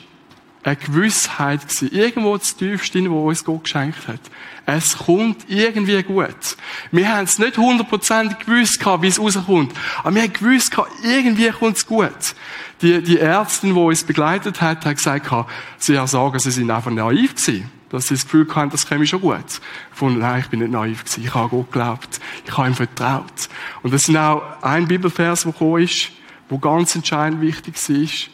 eine 0.63 0.75
Gewissheit 0.75 1.67
gewesen, 1.67 1.91
irgendwo 1.91 2.37
das 2.37 2.55
tiefste, 2.55 3.09
wo 3.09 3.27
uns 3.27 3.43
Gott 3.43 3.63
geschenkt 3.63 4.07
hat. 4.07 4.19
Es 4.65 4.97
kommt 4.97 5.49
irgendwie 5.49 6.03
gut. 6.03 6.55
Wir 6.91 7.11
haben 7.11 7.23
es 7.23 7.39
nicht 7.39 7.57
hundertprozentig 7.57 8.39
gewusst 8.45 8.79
wie 9.01 9.07
es 9.07 9.19
rauskommt. 9.19 9.73
Aber 10.03 10.15
wir 10.15 10.21
haben 10.23 10.33
gewusst 10.33 10.75
irgendwie 11.03 11.49
kommt 11.49 11.77
es 11.77 11.85
gut. 11.85 12.35
Die, 12.81 13.01
die 13.01 13.19
Ärztin, 13.19 13.73
die 13.73 13.79
uns 13.79 14.03
begleitet 14.03 14.61
hat, 14.61 14.85
hat 14.85 14.95
gesagt, 14.95 15.31
sie 15.77 15.93
ja 15.93 16.05
sagen, 16.05 16.39
sie 16.39 16.51
sind 16.51 16.69
einfach 16.69 16.91
naiv 16.91 17.35
gewesen. 17.35 17.71
Dass 17.89 18.07
sie 18.07 18.13
das 18.13 18.23
Gefühl 18.23 18.47
hatten, 18.55 18.69
das 18.69 18.87
käme 18.87 19.05
schon 19.05 19.19
gut. 19.19 19.59
Von, 19.91 20.19
nein, 20.19 20.41
ich 20.41 20.47
bin 20.47 20.59
nicht 20.59 20.71
naiv 20.71 21.03
gewesen. 21.03 21.23
Ich 21.25 21.33
habe 21.33 21.49
Gott 21.49 21.71
geglaubt. 21.71 22.19
Ich 22.45 22.57
habe 22.57 22.69
ihm 22.69 22.75
vertraut. 22.75 23.49
Und 23.83 23.93
das 23.93 24.07
ist 24.07 24.15
auch 24.15 24.43
ein 24.61 24.87
Bibelvers, 24.87 25.43
der 25.43 25.51
gekommen 25.51 25.83
ist, 25.83 26.11
wo 26.47 26.57
ganz 26.57 26.95
entscheidend 26.95 27.41
wichtig 27.41 27.75
ist. 27.89 28.29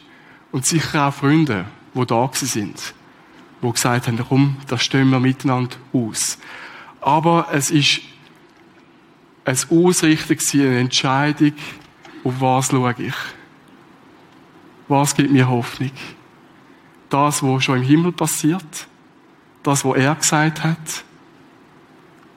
Und 0.52 0.64
sicher 0.64 1.08
auch 1.08 1.14
Freunde, 1.14 1.66
die 1.98 2.06
da 2.06 2.30
sind 2.32 2.94
die 3.62 3.72
gesagt 3.72 4.06
haben, 4.06 4.18
komm, 4.28 4.56
das 4.68 4.82
stehen 4.82 5.10
wir 5.10 5.20
miteinander 5.20 5.76
aus. 5.92 6.38
Aber 7.00 7.48
es 7.52 7.70
ist 7.70 8.00
ein 9.44 9.58
Ausrichten 9.70 10.38
eine 10.60 10.78
Entscheidung, 10.80 11.54
auf 12.24 12.40
was 12.40 12.68
schaue 12.68 12.94
ich. 12.98 13.14
Was 14.86 15.14
gibt 15.14 15.30
mir 15.30 15.48
Hoffnung? 15.48 15.90
Das, 17.10 17.42
was 17.42 17.64
schon 17.64 17.78
im 17.78 17.82
Himmel 17.82 18.12
passiert? 18.12 18.86
Das, 19.62 19.84
was 19.84 19.96
er 19.96 20.14
gesagt 20.14 20.62
hat? 20.62 21.04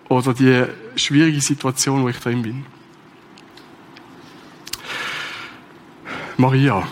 Oder 0.09 0.33
die 0.33 0.65
schwierige 0.95 1.39
Situation, 1.39 2.03
wo 2.03 2.09
ich 2.09 2.19
drin 2.19 2.41
bin? 2.41 2.65
Maria. 6.37 6.87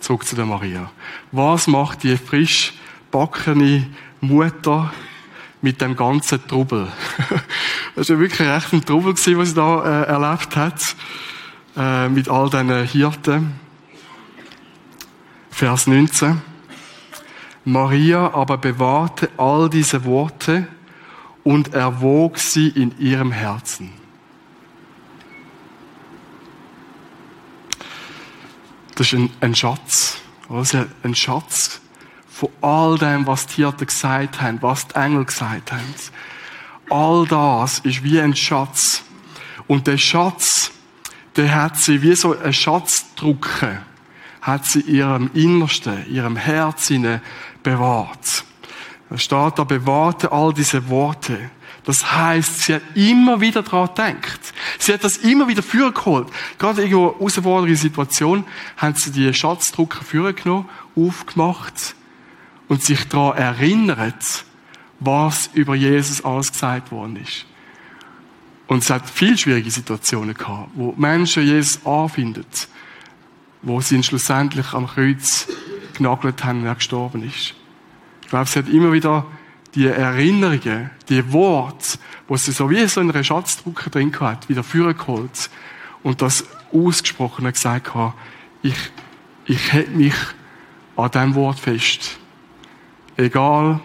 Zurück 0.00 0.26
zu 0.26 0.34
der 0.34 0.46
Maria. 0.46 0.90
Was 1.30 1.66
macht 1.66 2.02
die 2.02 2.16
frisch 2.16 2.74
backene 3.10 3.86
Mutter 4.20 4.92
mit 5.62 5.80
dem 5.80 5.96
ganzen 5.96 6.46
Trubel. 6.46 6.88
das 7.94 8.08
war 8.08 8.16
ja 8.16 8.20
wirklich 8.20 8.48
echt 8.48 8.72
ein 8.72 8.84
Trubel, 8.84 9.14
was 9.14 9.50
sie 9.50 9.54
da 9.54 10.02
äh, 10.02 10.06
erlebt 10.06 10.56
hat, 10.56 10.96
äh, 11.76 12.08
mit 12.08 12.28
all 12.28 12.48
diesen 12.48 12.86
Hirten. 12.86 13.52
Vers 15.50 15.86
19. 15.86 16.40
Maria 17.64 18.32
aber 18.32 18.56
bewahrte 18.56 19.28
all 19.36 19.68
diese 19.68 20.04
Worte 20.04 20.66
und 21.44 21.74
erwog 21.74 22.38
sie 22.38 22.68
in 22.68 22.98
ihrem 22.98 23.32
Herzen. 23.32 23.99
Das 29.00 29.14
ist 29.14 29.18
ein, 29.18 29.30
ein 29.40 29.54
Schatz. 29.54 30.18
Also 30.50 30.84
ein 31.04 31.14
Schatz 31.14 31.80
von 32.28 32.50
all 32.60 32.98
dem, 32.98 33.26
was 33.26 33.46
die 33.46 33.62
Hirten 33.62 33.86
gesagt 33.86 34.42
haben, 34.42 34.60
was 34.60 34.88
die 34.88 34.94
Engel 34.94 35.24
gesagt 35.24 35.72
haben. 35.72 35.94
All 36.90 37.26
das 37.26 37.78
ist 37.78 38.04
wie 38.04 38.20
ein 38.20 38.36
Schatz. 38.36 39.02
Und 39.66 39.86
der 39.86 39.96
Schatz, 39.96 40.70
der 41.34 41.54
hat 41.54 41.78
sie 41.78 42.02
wie 42.02 42.14
so 42.14 42.38
ein 42.38 42.52
Schatzdrucke, 42.52 43.80
hat 44.42 44.66
sie 44.66 44.80
ihrem 44.80 45.30
Innersten, 45.32 46.06
ihrem 46.12 46.36
Herz 46.36 46.92
bewahrt. 47.62 48.44
Da 49.08 49.16
steht 49.16 49.58
da, 49.58 49.64
bewahrte 49.64 50.30
all 50.30 50.52
diese 50.52 50.90
Worte. 50.90 51.50
Das 51.90 52.12
heißt, 52.12 52.60
sie 52.60 52.74
hat 52.74 52.82
immer 52.94 53.40
wieder 53.40 53.64
daran 53.64 53.88
gedacht. 53.88 54.54
Sie 54.78 54.92
hat 54.92 55.02
das 55.02 55.16
immer 55.16 55.48
wieder 55.48 55.60
vorgeholt. 55.60 56.28
Gerade 56.56 56.82
irgendwo 56.82 57.08
eine 57.08 57.18
herausfordernde 57.18 57.74
Situation 57.74 58.44
haben 58.76 58.94
sie 58.94 59.10
die 59.10 59.34
Schatzdrucker 59.34 60.04
vorgenommen, 60.04 60.68
aufgemacht 60.94 61.96
und 62.68 62.84
sich 62.84 63.08
daran 63.08 63.36
erinnert, 63.36 64.44
was 65.00 65.50
über 65.52 65.74
Jesus 65.74 66.24
alles 66.24 66.52
gesagt 66.52 66.92
worden 66.92 67.16
ist. 67.16 67.44
Und 68.68 68.84
es 68.84 68.90
hat 68.90 69.10
viele 69.10 69.36
schwierige 69.36 69.72
Situationen 69.72 70.34
gehabt, 70.34 70.70
wo 70.74 70.94
Menschen 70.96 71.44
Jesus 71.44 71.84
anfinden, 71.84 72.46
wo 73.62 73.80
sie 73.80 73.96
ihn 73.96 74.04
schlussendlich 74.04 74.74
am 74.74 74.86
Kreuz 74.86 75.48
genagelt 75.94 76.44
haben, 76.44 76.60
und 76.60 76.66
er 76.66 76.76
gestorben 76.76 77.24
ist. 77.24 77.54
Ich 78.22 78.28
glaube, 78.28 78.48
sie 78.48 78.60
hat 78.60 78.68
immer 78.68 78.92
wieder 78.92 79.26
die 79.74 79.86
Erinnerungen, 79.86 80.90
die 81.08 81.32
Worte, 81.32 81.98
wo 82.28 82.36
sie 82.36 82.52
so 82.52 82.70
wie 82.70 82.86
so 82.86 83.00
in 83.00 83.10
einer 83.10 83.24
Schatzdrucker 83.24 83.90
drin 83.90 84.12
hat, 84.18 84.48
wieder 84.48 84.62
vorgeholt 84.62 85.50
und 86.02 86.22
das 86.22 86.44
ausgesprochen 86.72 87.50
gesagt 87.50 87.94
hat, 87.94 88.14
ich, 88.62 88.76
ich 89.46 89.72
hätte 89.72 89.90
mich 89.90 90.14
an 90.96 91.10
diesem 91.10 91.34
Wort 91.34 91.58
fest. 91.58 92.18
Egal, 93.16 93.80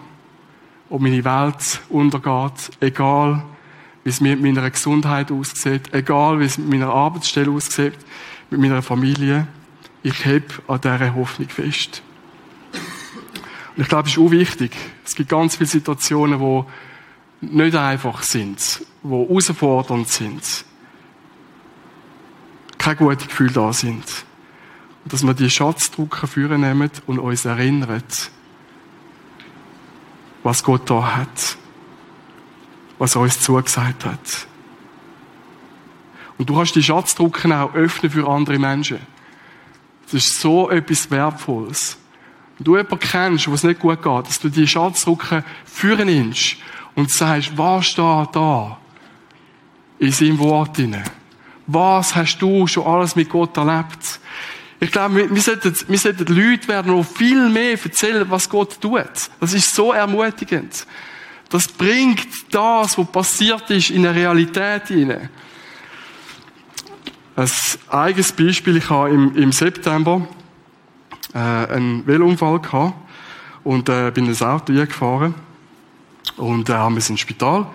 ob 0.88 1.00
meine 1.00 1.24
Welt 1.24 1.80
untergeht, 1.88 2.70
egal, 2.80 3.44
wie 4.04 4.10
es 4.10 4.20
mit 4.20 4.40
meiner 4.40 4.70
Gesundheit 4.70 5.32
aussieht, 5.32 5.92
egal, 5.92 6.38
wie 6.40 6.44
es 6.44 6.58
mit 6.58 6.68
meiner 6.68 6.92
Arbeitsstelle 6.92 7.50
aussieht, 7.50 7.98
mit 8.50 8.60
meiner 8.60 8.82
Familie, 8.82 9.48
ich 10.02 10.24
heb 10.24 10.62
an 10.68 10.80
dieser 10.80 11.14
Hoffnung 11.14 11.48
fest. 11.48 12.02
Und 13.76 13.82
ich 13.82 13.88
glaube, 13.88 14.08
es 14.08 14.16
ist 14.16 14.22
auch 14.22 14.30
wichtig. 14.30 14.72
Es 15.04 15.14
gibt 15.14 15.28
ganz 15.28 15.56
viele 15.56 15.68
Situationen, 15.68 16.40
die 16.40 16.64
nicht 17.54 17.76
einfach 17.76 18.22
sind, 18.22 18.82
die 19.02 19.08
herausfordernd 19.08 20.08
sind, 20.08 20.64
kein 22.78 22.96
gutes 22.96 23.28
Gefühl 23.28 23.52
da 23.52 23.72
sind. 23.72 24.04
Und 25.04 25.12
dass 25.12 25.22
wir 25.22 25.34
die 25.34 25.50
Schatzdrucker 25.50 26.26
führen 26.26 26.62
nehmen 26.62 26.90
und 27.06 27.18
uns 27.18 27.44
erinnern, 27.44 28.02
was 30.42 30.64
Gott 30.64 30.88
da 30.88 31.16
hat, 31.16 31.58
was 32.98 33.14
er 33.14 33.20
uns 33.20 33.40
zugesagt 33.40 34.06
hat. 34.06 34.46
Und 36.38 36.48
du 36.48 36.54
kannst 36.54 36.74
die 36.74 36.82
Schatzdrucken 36.82 37.52
auch 37.52 37.74
öffnen 37.74 38.10
für 38.10 38.28
andere 38.28 38.58
Menschen. 38.58 38.98
Das 40.04 40.14
ist 40.14 40.40
so 40.40 40.70
etwas 40.70 41.10
Wertvolles. 41.10 41.98
Du 42.58 42.76
jemanden 42.76 42.98
kennst, 42.98 43.48
wo 43.48 43.54
es 43.54 43.64
nicht 43.64 43.80
gut 43.80 44.02
geht, 44.02 44.26
dass 44.26 44.40
du 44.40 44.48
die 44.48 44.66
Schatzdrucken 44.66 45.44
führen 45.64 46.06
nimmst 46.06 46.56
und 46.94 47.10
sagst, 47.10 47.56
was 47.56 47.86
steht 47.86 48.28
da 48.32 48.78
in 49.98 50.10
seinem 50.10 50.38
Wort 50.38 50.78
drin? 50.78 50.96
Was 51.66 52.14
hast 52.14 52.38
du 52.38 52.66
schon 52.66 52.86
alles 52.86 53.16
mit 53.16 53.28
Gott 53.28 53.56
erlebt? 53.56 54.20
Ich 54.80 54.90
glaube, 54.90 55.16
wir, 55.16 55.34
wir, 55.34 55.42
sollten, 55.42 55.74
wir 55.88 55.98
sollten 55.98 56.34
Leute 56.34 56.68
werden, 56.68 56.96
die 56.96 57.04
viel 57.04 57.48
mehr 57.48 57.82
erzählen, 57.82 58.24
was 58.28 58.48
Gott 58.48 58.80
tut. 58.80 59.30
Das 59.40 59.52
ist 59.52 59.74
so 59.74 59.92
ermutigend. 59.92 60.86
Das 61.48 61.68
bringt 61.68 62.26
das, 62.50 62.98
was 62.98 63.06
passiert 63.06 63.70
ist, 63.70 63.90
in 63.90 64.06
eine 64.06 64.14
Realität 64.14 64.88
hinein. 64.88 65.28
Ein 67.36 67.50
eigenes 67.88 68.32
Beispiel, 68.32 68.78
ich 68.78 68.88
habe 68.88 69.10
im, 69.10 69.36
im 69.36 69.52
September 69.52 70.26
äh, 71.36 71.72
einen 71.72 72.06
Velounfall 72.06 72.60
gehabt 72.60 72.94
und 73.62 73.88
äh, 73.88 74.10
bin 74.10 74.26
ins 74.26 74.42
Auto 74.42 74.72
gefahren 74.72 75.34
und 76.36 76.70
äh, 76.70 76.72
haben 76.72 76.96
wir 76.96 77.08
ins 77.08 77.20
Spital. 77.20 77.66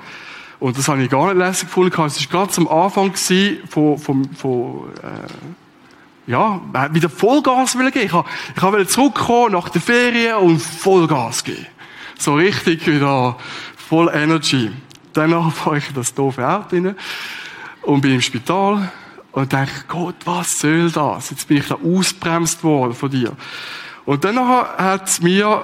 Und 0.59 0.77
das 0.77 0.87
habe 0.87 1.03
ich 1.03 1.09
gar 1.09 1.27
nicht 1.27 1.37
lässig 1.37 1.67
gefunden. 1.67 1.91
Es 2.05 2.33
war 2.33 2.45
gerade 2.45 2.57
am 2.57 2.67
Anfang 2.67 3.13
von, 3.69 3.97
von, 3.97 4.29
von 4.33 4.83
äh, 5.03 6.31
ja, 6.31 6.61
wieder 6.91 7.09
Vollgas 7.09 7.73
geben. 7.73 7.91
Ich 7.93 8.13
wollte, 8.13 8.29
ich 8.55 8.61
wollte 8.61 8.87
zurückkommen 8.87 9.53
nach 9.53 9.69
der 9.69 9.81
Ferien 9.81 10.35
und 10.37 10.59
Vollgas 10.59 11.43
geben. 11.43 11.65
So 12.17 12.35
richtig 12.35 12.85
wieder 12.87 13.37
voll 13.75 14.09
Energy. 14.13 14.71
Danach 15.13 15.51
fahre 15.53 15.79
ich 15.79 15.91
das 15.93 16.13
doofe 16.13 16.47
Auto 16.47 16.75
rein 16.75 16.95
und 17.81 18.01
bin 18.01 18.13
im 18.13 18.21
Spital 18.21 18.91
und 19.31 19.53
denke, 19.53 19.71
Gott, 19.87 20.15
was 20.25 20.59
soll 20.59 20.91
das? 20.91 21.29
Jetzt 21.29 21.47
bin 21.47 21.57
ich 21.57 21.67
da 21.67 21.75
ausbremst 21.75 22.63
worden 22.63 22.93
von 22.93 23.09
dir. 23.09 23.31
Und 24.05 24.23
dann 24.23 24.39
hat 24.39 25.21
mir 25.21 25.63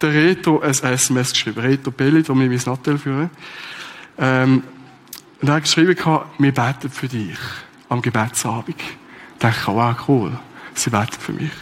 der 0.00 0.12
Reto 0.12 0.60
ein 0.60 0.70
SMS 0.70 1.30
geschrieben. 1.32 1.60
Reto 1.60 1.90
Belli, 1.90 2.26
wo 2.28 2.34
wir 2.34 2.48
mein 2.48 2.60
Nattel 2.64 2.98
führen. 2.98 3.30
Ähm, 4.18 4.62
und 5.40 5.48
er 5.48 5.54
hat 5.54 5.64
geschrieben, 5.64 5.96
wir 6.38 6.52
beten 6.52 6.90
für 6.90 7.08
dich 7.08 7.38
am 7.88 8.02
Gebetsabend. 8.02 8.76
Ich 8.78 9.38
dachte, 9.38 9.66
wow, 9.66 9.94
cool. 10.08 10.38
Sie 10.74 10.90
beten 10.90 11.20
für 11.20 11.32
mich. 11.32 11.52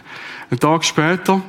Einen 0.50 0.60
Tag 0.60 0.84
später 0.84 1.42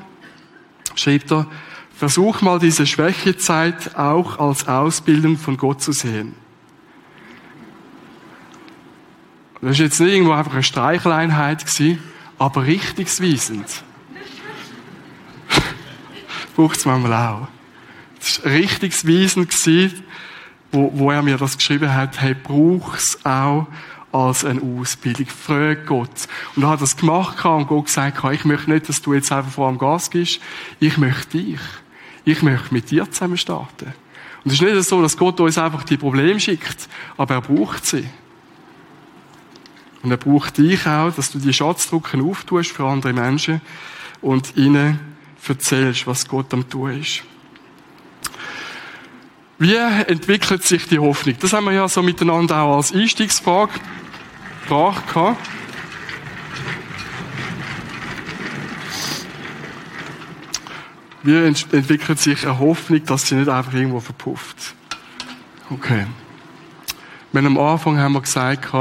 schreibt 0.95 1.31
er, 1.31 1.47
versuch 1.95 2.41
mal 2.41 2.59
diese 2.59 2.85
Schwächezeit 2.85 3.95
auch 3.95 4.39
als 4.39 4.67
Ausbildung 4.67 5.37
von 5.37 5.57
Gott 5.57 5.81
zu 5.81 5.91
sehen. 5.91 6.33
Das 9.65 9.73
ist 9.73 9.79
jetzt 9.79 9.99
nicht 9.99 10.13
irgendwo 10.13 10.33
einfach 10.33 10.53
eine 10.53 10.61
Streicheleinheit 10.61 11.65
gewesen, 11.65 11.97
aber 12.37 12.67
richtungsweisend. 12.67 13.65
Braucht 16.55 16.77
es 16.77 16.85
manchmal 16.85 17.13
auch. 17.13 17.47
Das 18.19 18.45
war 18.45 18.51
richtungsweisend 18.51 19.51
wo, 20.71 20.91
wo 20.93 21.09
er 21.09 21.23
mir 21.23 21.37
das 21.37 21.57
geschrieben 21.57 21.91
hat, 21.91 22.21
hey, 22.21 22.35
brauch's 22.35 23.17
auch 23.25 23.65
als 24.11 24.45
eine 24.45 24.61
Ausbildung. 24.61 25.25
Frag 25.25 25.87
Gott. 25.87 26.27
Und 26.55 26.61
er 26.61 26.69
hat 26.69 26.83
das 26.83 26.95
gemacht 26.95 27.43
und 27.43 27.67
Gott 27.67 27.85
gesagt, 27.85 28.23
ich 28.33 28.45
möchte 28.45 28.69
nicht, 28.69 28.87
dass 28.87 29.01
du 29.01 29.15
jetzt 29.15 29.31
einfach 29.31 29.51
vor 29.51 29.71
dem 29.71 29.79
Gas 29.79 30.11
gehst. 30.11 30.39
Ich 30.79 30.99
möchte 30.99 31.39
dich. 31.39 31.59
Ich 32.23 32.43
möchte 32.43 32.71
mit 32.71 32.91
dir 32.91 33.09
zusammen 33.09 33.37
starten. 33.37 33.95
Und 34.43 34.51
es 34.51 34.61
ist 34.61 34.61
nicht 34.61 34.83
so, 34.83 35.01
dass 35.01 35.17
Gott 35.17 35.39
uns 35.39 35.57
einfach 35.57 35.81
die 35.85 35.97
Probleme 35.97 36.39
schickt, 36.39 36.87
aber 37.17 37.33
er 37.33 37.41
braucht 37.41 37.87
sie. 37.87 38.07
Und 40.05 40.11
er 40.11 40.17
braucht 40.17 40.59
dich 40.59 40.85
auch, 40.85 41.11
dass 41.15 41.31
du 41.31 41.39
die 41.39 41.51
Schatzdrucken 41.51 42.21
auftust 42.29 42.71
für 42.71 42.85
andere 42.85 43.11
Menschen 43.11 43.59
und 44.21 44.55
ihnen 44.55 44.99
erzählst, 45.47 46.05
was 46.05 46.27
Gott 46.27 46.53
am 46.53 46.69
tun 46.69 47.01
ist. 47.01 47.23
Wie 49.57 49.73
entwickelt 49.73 50.61
sich 50.61 50.87
die 50.87 50.99
Hoffnung? 50.99 51.35
Das 51.39 51.53
haben 51.53 51.65
wir 51.65 51.71
ja 51.71 51.87
so 51.87 52.03
miteinander 52.03 52.61
auch 52.61 52.77
als 52.77 52.93
Einstiegsfrage 52.93 53.71
gebracht. 54.67 55.37
Wie 61.23 61.35
entwickelt 61.35 62.19
sich 62.19 62.45
eine 62.45 62.59
Hoffnung, 62.59 63.03
dass 63.05 63.23
sie 63.23 63.35
nicht 63.35 63.49
einfach 63.49 63.73
irgendwo 63.73 64.01
verpufft? 64.01 64.75
Okay. 65.71 66.05
Wenn 67.31 67.47
am 67.47 67.57
Anfang 67.57 67.97
haben 67.97 68.13
wir 68.13 68.21
gesagt, 68.21 68.71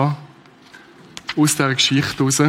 aus 1.36 1.52
dieser 1.52 1.74
Geschichte 1.74 2.18
heraus. 2.18 2.40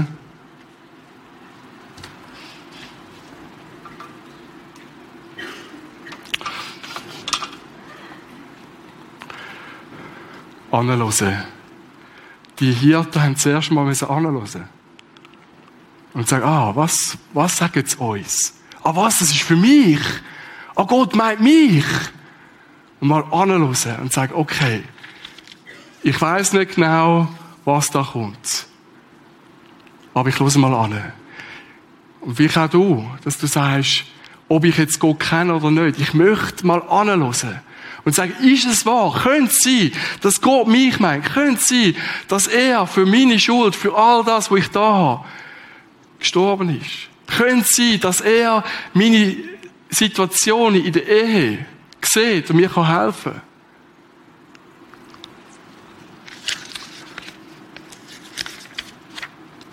Anhören. 10.71 11.43
Die 12.59 12.71
Hirten 12.71 13.21
haben 13.21 13.35
zuerst 13.35 13.71
mal 13.71 13.87
anhören. 13.87 14.69
Und 16.13 16.27
sagen, 16.27 16.43
ah, 16.45 16.75
was, 16.75 17.17
was 17.33 17.57
sagen 17.57 17.83
sie 17.85 17.97
uns? 17.97 18.53
Ah, 18.83 18.95
was, 18.95 19.19
das 19.19 19.29
ist 19.29 19.41
für 19.41 19.55
mich. 19.55 19.99
Ah, 20.75 20.83
Gott 20.83 21.15
meint 21.15 21.41
mich. 21.41 21.85
Und 22.99 23.07
mal 23.09 23.23
anhören 23.31 23.63
und 23.63 24.13
sagen, 24.13 24.33
okay, 24.33 24.83
ich 26.03 26.19
weiß 26.19 26.53
nicht 26.53 26.75
genau, 26.75 27.27
was 27.65 27.89
da 27.89 28.03
kommt. 28.03 28.67
Aber 30.15 30.29
ich 30.29 30.39
höre 30.39 30.57
mal 30.57 30.73
an. 30.73 31.13
Und 32.21 32.39
wie 32.39 32.49
auch 32.49 32.69
du, 32.69 33.05
dass 33.23 33.37
du 33.37 33.45
sagst, 33.45 34.05
ob 34.47 34.63
ich 34.63 34.77
jetzt 34.77 34.99
Gott 34.99 35.19
kenne 35.19 35.55
oder 35.55 35.69
nicht. 35.69 35.99
Ich 35.99 36.13
möchte 36.13 36.65
mal 36.65 36.81
anhören. 36.83 37.61
Und 38.03 38.15
sagen, 38.15 38.33
ist 38.41 38.65
es 38.65 38.85
wahr? 38.85 39.13
Könnte 39.23 39.51
es 39.51 39.59
sein, 39.59 39.91
dass 40.21 40.39
Gott 40.39 40.67
mich 40.67 40.99
meint? 40.99 41.25
Könnte 41.25 41.59
es 41.59 41.67
sein, 41.67 41.95
dass 42.27 42.47
er 42.47 42.87
für 42.87 43.05
meine 43.05 43.39
Schuld, 43.39 43.75
für 43.75 43.95
all 43.95 44.23
das, 44.23 44.49
was 44.49 44.59
ich 44.59 44.69
da 44.69 44.93
habe, 44.93 45.25
gestorben 46.19 46.79
ist? 46.79 47.09
Könnte 47.27 47.65
es 47.69 47.75
sein, 47.75 47.99
dass 47.99 48.21
er 48.21 48.63
meine 48.93 49.35
Situation 49.89 50.75
in 50.75 50.93
der 50.93 51.07
Ehe 51.07 51.65
sieht 52.01 52.49
und 52.49 52.55
mir 52.55 52.73
helfen 52.73 53.33
kann? 53.33 53.41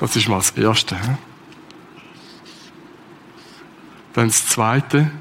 Das 0.02 0.16
ist 0.16 0.26
mal 0.26 0.38
das 0.38 0.50
Erste. 0.50 0.96
Dann 4.14 4.26
das 4.26 4.46
Zweite. 4.48 5.12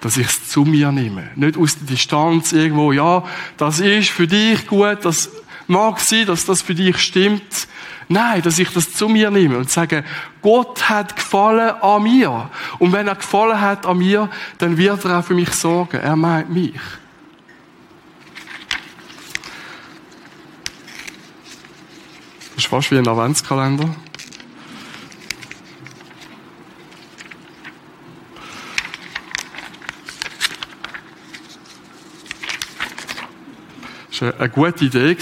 dass 0.00 0.16
ich 0.16 0.28
es 0.28 0.48
zu 0.48 0.64
mir 0.64 0.92
nehme. 0.92 1.28
Nicht 1.34 1.58
aus 1.58 1.76
der 1.76 1.88
Distanz 1.88 2.52
irgendwo, 2.52 2.90
ja, 2.90 3.22
das 3.58 3.80
ist 3.80 4.08
für 4.08 4.26
dich 4.26 4.66
gut, 4.66 5.04
das 5.04 5.28
mag 5.66 6.00
sein, 6.00 6.24
dass 6.24 6.46
das 6.46 6.62
für 6.62 6.74
dich 6.74 6.96
stimmt. 6.96 7.68
Nein, 8.08 8.40
dass 8.40 8.58
ich 8.58 8.70
das 8.72 8.94
zu 8.94 9.10
mir 9.10 9.30
nehme 9.30 9.58
und 9.58 9.70
sage, 9.70 10.04
Gott 10.40 10.88
hat 10.88 11.16
gefallen 11.16 11.74
an 11.82 12.02
mir. 12.04 12.48
Und 12.78 12.92
wenn 12.92 13.08
er 13.08 13.16
gefallen 13.16 13.60
hat 13.60 13.84
an 13.84 13.98
mir, 13.98 14.30
dann 14.56 14.78
wird 14.78 15.04
er 15.04 15.18
auch 15.18 15.24
für 15.24 15.34
mich 15.34 15.52
sorgen. 15.52 15.98
Er 15.98 16.16
meint 16.16 16.48
mich. 16.48 16.80
Ist 22.60 22.66
fast 22.66 22.90
wie 22.90 22.98
ein 22.98 23.08
Adventskalender. 23.08 23.88
Das 34.10 34.20
war 34.20 34.38
eine 34.38 34.50
gute 34.50 34.84
Idee. 34.84 35.16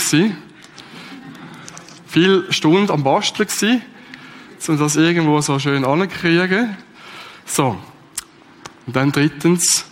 Viele 2.08 2.52
Stunden 2.52 2.90
am 2.90 3.04
Basteln 3.04 3.82
um 4.66 4.76
das 4.76 4.96
irgendwo 4.96 5.40
so 5.40 5.60
schön 5.60 5.84
anzukriegen. 5.84 6.76
So. 7.46 7.78
Und 8.86 8.96
dann 8.96 9.12
drittens, 9.12 9.84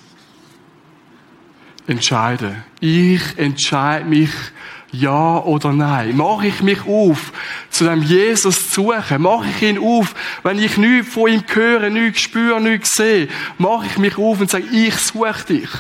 entscheiden. 1.86 2.64
Ich 2.80 3.38
entscheide 3.38 4.04
mich, 4.04 4.30
ja 5.00 5.38
oder 5.38 5.72
nein. 5.72 6.16
Mache 6.16 6.48
ich 6.48 6.62
mich 6.62 6.86
auf, 6.86 7.32
zu 7.70 7.84
dem 7.84 8.02
Jesus 8.02 8.70
zu 8.70 8.82
suchen? 8.82 9.22
Mache 9.22 9.48
ich 9.48 9.62
ihn 9.62 9.78
auf, 9.78 10.14
wenn 10.42 10.58
ich 10.58 10.76
nichts 10.76 11.12
von 11.12 11.30
ihm 11.30 11.42
höre, 11.46 11.90
nichts 11.90 12.20
spüre, 12.20 12.60
nichts 12.60 12.94
sehe? 12.94 13.28
Mache 13.58 13.86
ich 13.86 13.98
mich 13.98 14.18
auf 14.18 14.40
und 14.40 14.50
sage, 14.50 14.64
ich 14.72 14.94
suche 14.96 15.44
dich. 15.48 15.70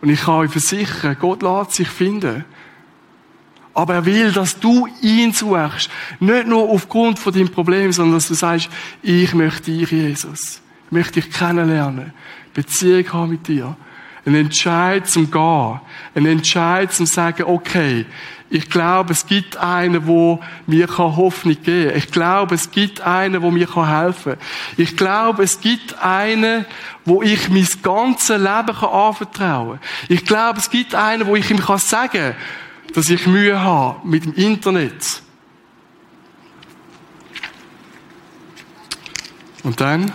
Und 0.00 0.08
ich 0.08 0.22
kann 0.22 0.34
euch 0.34 0.50
versichern, 0.50 1.16
Gott 1.20 1.42
lässt 1.42 1.72
sich 1.72 1.88
finden. 1.88 2.44
Aber 3.74 3.94
er 3.94 4.04
will, 4.04 4.32
dass 4.32 4.58
du 4.58 4.86
ihn 5.00 5.32
suchst. 5.32 5.88
Nicht 6.20 6.46
nur 6.46 6.68
aufgrund 6.68 7.18
von 7.18 7.32
deinem 7.32 7.48
Problem, 7.48 7.90
sondern 7.92 8.16
dass 8.16 8.28
du 8.28 8.34
sagst, 8.34 8.68
ich 9.02 9.32
möchte 9.32 9.70
dich, 9.70 9.90
Jesus. 9.90 10.60
Ich 10.86 10.92
möchte 10.92 11.20
dich 11.20 11.30
kennenlernen. 11.30 12.12
Beziehung 12.52 13.12
haben 13.12 13.30
mit 13.30 13.48
dir. 13.48 13.76
Ein 14.24 14.34
Entscheid 14.34 15.08
zum 15.08 15.30
Gehen. 15.30 15.80
Ein 16.14 16.26
Entscheid 16.26 16.92
zum 16.92 17.06
Sagen, 17.06 17.44
okay, 17.44 18.06
ich 18.54 18.68
glaube, 18.68 19.14
es 19.14 19.26
gibt 19.26 19.56
einen, 19.56 20.06
wo 20.06 20.38
mir 20.66 20.86
Hoffnung 20.98 21.56
geben 21.62 21.88
kann. 21.88 21.96
Ich 21.96 22.10
glaube, 22.10 22.54
es 22.54 22.70
gibt 22.70 23.00
einen, 23.00 23.40
wo 23.40 23.50
mir 23.50 23.66
helfen 23.66 24.34
kann. 24.34 24.42
Ich 24.76 24.94
glaube, 24.94 25.42
es 25.42 25.60
gibt 25.62 25.98
einen, 26.02 26.66
wo 27.06 27.22
ich 27.22 27.48
mein 27.48 27.66
ganzes 27.82 28.28
Leben 28.36 28.76
anvertrauen 28.76 29.78
kann. 29.80 29.88
Ich 30.10 30.26
glaube, 30.26 30.58
es 30.58 30.68
gibt 30.68 30.94
einen, 30.94 31.26
wo 31.26 31.34
ich 31.34 31.50
ihm 31.50 31.62
sagen 31.78 32.12
kann, 32.12 32.34
dass 32.92 33.08
ich 33.08 33.26
Mühe 33.26 33.58
habe 33.58 34.06
mit 34.06 34.26
dem 34.26 34.34
Internet. 34.34 35.22
Und 39.62 39.80
dann 39.80 40.12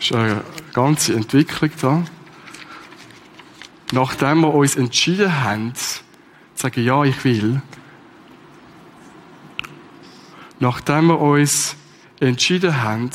ist 0.00 0.14
eine 0.14 0.42
ganze 0.72 1.12
Entwicklung 1.12 1.70
da. 1.82 2.02
Nachdem 3.94 4.40
wir 4.40 4.52
uns 4.52 4.74
entschieden 4.74 5.44
haben, 5.44 5.72
sagen, 6.56 6.84
ja, 6.84 7.04
ich 7.04 7.24
will. 7.24 7.62
Nachdem 10.58 11.06
wir 11.06 11.20
uns 11.20 11.76
entschieden 12.18 12.82
haben, 12.82 13.10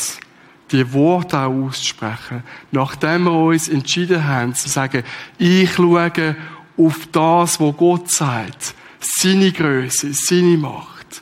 die 0.71 0.93
Worte 0.93 1.37
auch 1.37 1.65
auszusprechen, 1.65 2.43
nachdem 2.71 3.23
wir 3.23 3.33
uns 3.33 3.67
entschieden 3.67 4.25
haben, 4.25 4.55
zu 4.55 4.69
sagen, 4.69 5.03
ich 5.37 5.73
schaue 5.73 6.35
auf 6.77 7.07
das, 7.11 7.59
wo 7.59 7.73
Gott 7.73 8.09
sagt, 8.09 8.73
seine 9.01 9.51
Größe, 9.51 10.13
seine 10.13 10.57
Macht, 10.57 11.21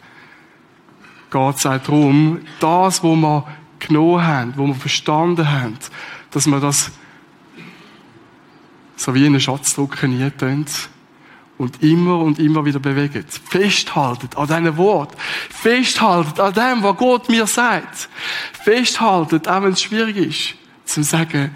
geht 1.31 1.55
es 1.55 1.65
auch 1.65 1.79
darum, 1.79 2.41
das, 2.59 3.01
wo 3.01 3.15
wir 3.15 3.47
genommen 3.79 4.23
haben, 4.23 4.53
wo 4.55 4.67
wir 4.67 4.75
verstanden 4.75 5.51
haben, 5.51 5.79
dass 6.29 6.45
wir 6.45 6.59
das 6.59 6.91
so 8.97 9.15
wie 9.15 9.25
einen 9.25 9.39
Schatzdruck 9.39 10.03
nie 10.03 10.29
tun, 10.31 10.65
und 11.57 11.81
immer 11.81 12.19
und 12.19 12.37
immer 12.37 12.65
wieder 12.65 12.79
bewegt. 12.79 13.33
Festhaltet 13.49 14.37
an 14.37 14.47
deinem 14.47 14.77
Wort. 14.77 15.15
Festhaltet 15.49 16.39
an 16.39 16.53
dem, 16.53 16.83
was 16.83 16.97
Gott 16.97 17.29
mir 17.29 17.47
sagt. 17.47 18.09
Festhaltet, 18.63 19.47
auch 19.47 19.63
wenn 19.63 19.71
es 19.71 19.81
schwierig 19.81 20.17
ist, 20.17 20.55
zu 20.85 21.01
sagen, 21.01 21.55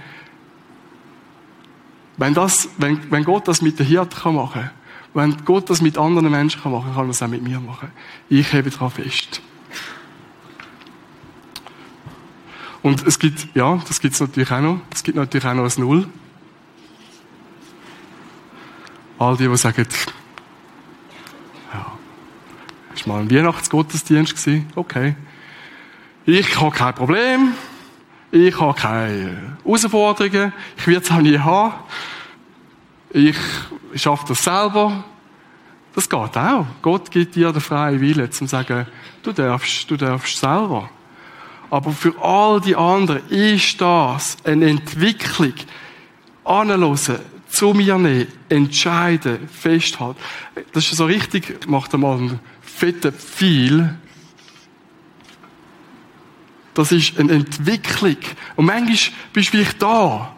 wenn, 2.18 2.34
das, 2.34 2.70
wenn, 2.78 3.12
wenn 3.12 3.24
Gott 3.24 3.48
das 3.48 3.62
mit 3.62 3.78
den 3.78 3.86
Hirten 3.86 4.20
kann 4.20 4.36
machen 4.36 4.72
wenn 5.14 5.44
Gott 5.46 5.70
das 5.70 5.82
mit 5.82 5.98
anderen 5.98 6.32
Menschen 6.32 6.62
kann 6.62 6.72
machen 6.72 6.94
kann, 6.94 7.06
er 7.06 7.10
es 7.10 7.22
auch 7.22 7.28
mit 7.28 7.42
mir 7.42 7.60
machen. 7.60 7.92
Ich 8.30 8.54
hebe 8.54 8.70
daran 8.70 8.92
fest. 8.92 9.42
Und 12.82 13.06
es 13.06 13.20
gibt, 13.20 13.54
ja, 13.54 13.80
das 13.88 14.00
gibt 14.00 14.14
es 14.14 14.22
natürlich 14.22 14.52
auch 14.52 14.62
noch, 14.62 14.80
es 14.94 15.04
gibt 15.04 15.18
natürlich 15.18 15.46
auch 15.46 15.54
noch 15.54 15.66
ein 15.66 15.82
Null. 15.82 16.08
All 19.22 19.38
die, 19.38 19.48
die 19.48 19.56
sagen, 19.56 19.86
ja, 21.72 21.92
ist 22.92 23.06
mal 23.06 23.22
ein 23.22 23.30
Weihnachtsgottesdienst 23.30 24.36
okay. 24.74 25.16
Ich 26.26 26.60
habe 26.60 26.72
kein 26.72 26.96
Problem, 26.96 27.54
ich 28.32 28.60
habe 28.60 28.74
keine 28.74 29.58
Herausforderungen, 29.64 30.54
ich 30.76 30.88
werde 30.88 31.06
es 31.06 31.12
auch 31.12 31.22
nie 31.22 31.38
haben. 31.38 31.76
Ich 33.12 33.38
schaffe 33.94 34.26
das 34.30 34.40
selber. 34.40 35.04
Das 35.94 36.10
geht 36.10 36.38
auch. 36.38 36.66
Gott 36.82 37.12
gibt 37.12 37.36
dir 37.36 37.52
den 37.52 37.62
freien 37.62 38.02
Willen, 38.02 38.26
um 38.26 38.32
zu 38.32 38.48
sagen, 38.48 38.88
du 39.22 39.34
darfst, 39.34 39.92
du 39.92 39.98
darfst 39.98 40.40
selber. 40.40 40.90
Aber 41.70 41.92
für 41.92 42.20
all 42.20 42.60
die 42.60 42.76
anderen 42.76 43.22
ist 43.30 43.80
das 43.80 44.38
eine 44.46 44.68
Entwicklung. 44.68 45.54
Anhören, 46.44 46.98
zu 47.62 47.76
mir 47.76 47.96
nehmen, 48.00 48.28
entscheiden, 48.50 49.48
festhalten. 49.48 50.20
Das 50.74 50.86
ist 50.86 50.98
so 50.98 51.06
richtig, 51.06 51.68
macht 51.68 51.94
einmal 51.94 52.18
einen 52.18 52.40
fetten 52.60 53.14
Pfeil. 53.14 54.00
Das 56.74 56.92
ist 56.92 57.20
eine 57.20 57.34
Entwicklung. 57.34 58.18
Und 58.56 58.66
manchmal 58.66 58.98
bist 59.32 59.54
du 59.54 59.58
vielleicht 59.58 59.80
da. 59.80 60.36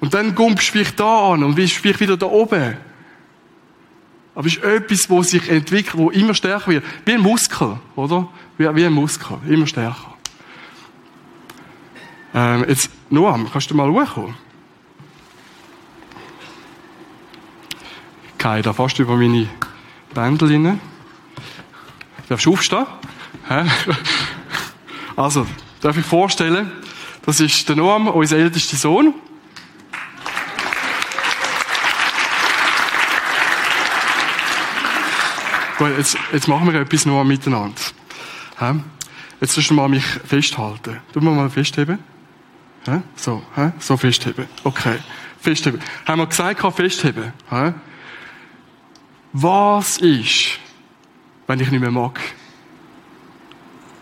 Und 0.00 0.12
dann 0.12 0.34
kommst 0.34 0.68
du 0.68 0.72
vielleicht 0.72 1.00
da 1.00 1.32
an 1.32 1.42
und 1.42 1.54
bist 1.54 1.72
vielleicht 1.72 2.00
wieder 2.00 2.18
da 2.18 2.26
oben. 2.26 2.76
Aber 4.34 4.46
es 4.46 4.56
ist 4.56 4.62
etwas, 4.62 5.08
das 5.08 5.30
sich 5.30 5.48
entwickelt, 5.48 5.96
wo 5.96 6.10
immer 6.10 6.34
stärker 6.34 6.70
wird. 6.70 6.84
Wie 7.06 7.14
ein 7.14 7.22
Muskel, 7.22 7.80
oder? 7.96 8.28
Wie, 8.58 8.74
wie 8.74 8.84
ein 8.84 8.92
Muskel. 8.92 9.38
Immer 9.48 9.66
stärker. 9.66 10.16
Ähm, 12.34 12.66
jetzt, 12.68 12.90
Noam, 13.08 13.48
kannst 13.50 13.70
du 13.70 13.74
mal 13.74 13.90
hochkommen? 13.90 14.47
Gehe 18.38 18.62
da 18.62 18.72
fast 18.72 18.98
über 18.98 19.16
meine 19.16 19.48
Bändel 20.14 20.52
rein. 20.52 20.80
Darfst 22.28 22.46
du 22.46 22.52
aufstehen? 22.52 22.86
Also, 25.16 25.48
darf 25.80 25.96
ich 25.96 26.06
vorstellen, 26.06 26.70
das 27.26 27.40
ist 27.40 27.68
der 27.68 27.74
Noam, 27.74 28.06
unser 28.06 28.36
ältester 28.36 28.76
Sohn. 28.76 29.12
Gut, 35.76 35.90
jetzt, 35.98 36.16
jetzt 36.32 36.46
machen 36.46 36.72
wir 36.72 36.80
etwas 36.80 37.04
noch 37.04 37.24
miteinander. 37.24 37.74
Jetzt 39.40 39.56
musst 39.56 39.70
du 39.70 39.74
mal 39.74 39.88
mich 39.88 40.04
festhalten. 40.04 40.98
Du 41.12 41.20
mal 41.20 41.34
mal 41.34 41.50
festheben. 41.50 41.98
So, 43.16 43.42
so 43.80 43.96
festheben. 43.96 44.46
Okay, 44.62 44.98
festheben. 45.40 45.80
Haben 46.06 46.20
wir 46.20 46.26
gesagt, 46.28 46.76
festheben? 46.76 47.32
Was 49.32 49.98
ist, 49.98 50.58
wenn 51.46 51.60
ich 51.60 51.70
nicht 51.70 51.80
mehr 51.80 51.90
mag? 51.90 52.18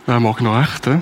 Wer 0.07 0.21
mag 0.21 0.41
noch 0.41 0.61
echt? 0.61 0.87
He? 0.87 1.01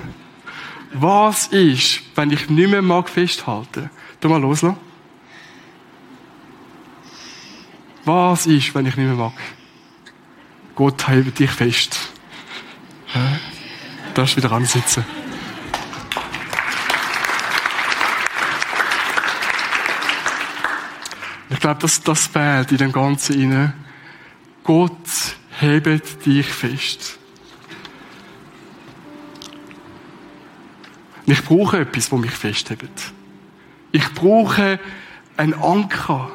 Was 0.93 1.47
ist, 1.47 2.01
wenn 2.15 2.31
ich 2.31 2.49
nicht 2.49 2.69
mehr 2.69 2.81
mag 2.81 3.09
festhalten? 3.09 3.89
Tu 4.19 4.27
mal 4.27 4.41
loslassen. 4.41 4.77
Was 8.05 8.45
ist, 8.45 8.73
wenn 8.73 8.85
ich 8.85 8.95
nicht 8.95 9.05
mehr 9.05 9.15
mag? 9.15 9.33
Gott 10.75 11.07
hält 11.07 11.37
dich 11.37 11.51
fest. 11.51 12.11
Du 13.13 14.13
darfst 14.13 14.37
wieder 14.37 14.51
ansitzen. 14.51 15.05
Ich 21.49 21.59
glaube, 21.59 21.79
das, 21.81 22.01
das 22.01 22.27
fehlt 22.27 22.71
in 22.71 22.77
dem 22.77 22.91
Ganzen 22.91 23.53
rein. 23.53 23.84
Gott 24.65 25.35
hebt 25.59 26.25
dich 26.25 26.47
fest. 26.47 27.19
Ich 31.27 31.43
brauche 31.43 31.79
etwas, 31.79 32.09
das 32.09 32.19
mich 32.19 32.31
festhebt. 32.31 33.13
Ich 33.91 34.11
brauche 34.13 34.79
einen 35.37 35.53
Anker. 35.53 36.31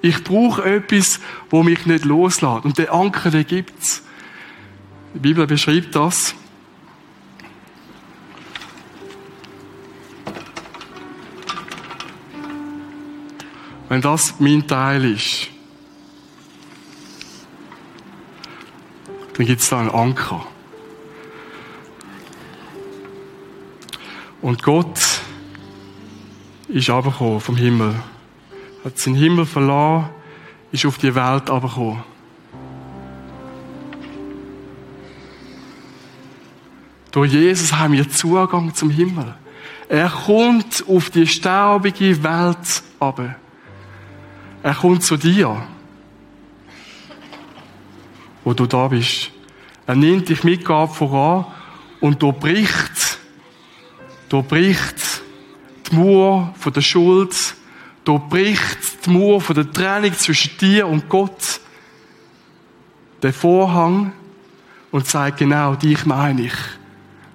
Ich 0.00 0.24
brauche 0.24 0.64
etwas, 0.64 1.20
wo 1.50 1.62
mich 1.62 1.84
nicht 1.84 2.06
loslässt. 2.06 2.64
Und 2.64 2.78
der 2.78 2.92
Anker, 2.92 3.30
den 3.30 3.46
gibt's. 3.46 4.02
Die 5.12 5.18
Bibel 5.18 5.46
beschreibt 5.46 5.94
das. 5.94 6.34
Wenn 13.90 14.00
das 14.00 14.40
mein 14.40 14.66
Teil 14.66 15.04
ist, 15.04 15.53
dann 19.36 19.46
gibt 19.46 19.60
es 19.60 19.68
da 19.68 19.80
einen 19.80 19.90
Anker. 19.90 20.46
Und 24.40 24.62
Gott 24.62 25.00
ist 26.68 26.90
abgekommen 26.90 27.40
vom 27.40 27.56
Himmel. 27.56 27.94
Hat 28.84 28.98
seinen 28.98 29.16
Himmel 29.16 29.46
verlassen, 29.46 30.10
ist 30.70 30.86
auf 30.86 30.98
die 30.98 31.14
Welt 31.14 31.50
abgekommen. 31.50 32.02
Durch 37.10 37.32
Jesus 37.32 37.72
haben 37.72 37.94
wir 37.94 38.08
Zugang 38.08 38.74
zum 38.74 38.90
Himmel. 38.90 39.34
Er 39.88 40.10
kommt 40.10 40.84
auf 40.88 41.10
die 41.10 41.26
staubige 41.26 42.22
Welt 42.22 42.82
ab. 42.98 43.20
Er 44.62 44.74
kommt 44.74 45.02
zu 45.04 45.16
dir, 45.16 45.62
wo 48.44 48.52
du 48.52 48.66
da 48.66 48.88
bist. 48.88 49.30
Er 49.86 49.96
nimmt 49.96 50.28
dich 50.28 50.44
mit 50.44 50.64
Gabe 50.64 50.92
voran 50.92 51.46
und 52.00 52.22
du 52.22 52.32
bricht, 52.32 53.18
du 54.28 54.42
bricht 54.42 55.22
die 55.90 55.96
Mauer 55.96 56.54
von 56.58 56.72
der 56.72 56.80
Schuld, 56.80 57.54
du 58.04 58.18
bricht 58.18 59.06
die 59.06 59.10
Mauer 59.10 59.40
von 59.40 59.54
der 59.54 59.70
Trennung 59.70 60.12
zwischen 60.14 60.56
dir 60.58 60.86
und 60.86 61.08
Gott, 61.08 61.60
der 63.22 63.32
Vorhang 63.32 64.12
und 64.90 65.06
sagt 65.06 65.38
genau, 65.38 65.74
dich 65.74 66.06
meine 66.06 66.42
ich. 66.42 66.54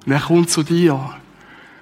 Und 0.06 0.14
er 0.14 0.22
kommt 0.22 0.50
zu 0.50 0.64
dir. 0.64 1.14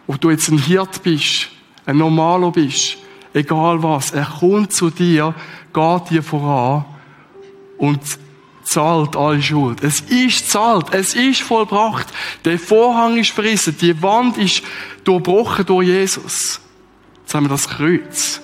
Ob 0.07 0.19
du 0.19 0.29
jetzt 0.31 0.49
ein 0.49 0.57
Hirt 0.57 1.03
bist, 1.03 1.49
ein 1.85 1.97
Normaler 1.97 2.51
bist, 2.51 2.97
egal 3.33 3.83
was, 3.83 4.11
er 4.11 4.25
kommt 4.25 4.73
zu 4.73 4.89
dir, 4.89 5.35
geht 5.73 6.09
dir 6.09 6.23
voran 6.23 6.85
und 7.77 8.01
zahlt 8.67 9.15
alle 9.15 9.41
Schuld. 9.41 9.81
Es 9.83 10.01
ist 10.01 10.51
zahlt, 10.51 10.93
es 10.93 11.13
ist 11.13 11.41
vollbracht. 11.41 12.07
Der 12.43 12.59
Vorhang 12.59 13.17
ist 13.17 13.31
verrissen, 13.31 13.77
die 13.79 14.01
Wand 14.01 14.37
ist 14.37 14.61
durchbrochen 15.03 15.65
durch 15.65 15.87
Jesus. 15.87 16.59
Jetzt 17.21 17.33
haben 17.33 17.45
wir 17.45 17.49
das 17.49 17.67
Kreuz. 17.67 18.41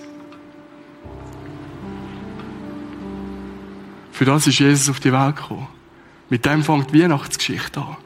Für 4.12 4.26
das 4.26 4.48
ist 4.48 4.60
Jesus 4.60 4.90
auf 4.90 5.00
die 5.00 5.12
Welt 5.12 5.36
gekommen. 5.36 5.68
Mit 6.30 6.46
dem 6.46 6.64
fängt 6.64 6.94
die 6.94 7.02
Weihnachtsgeschichte 7.02 7.80
an. 7.80 7.98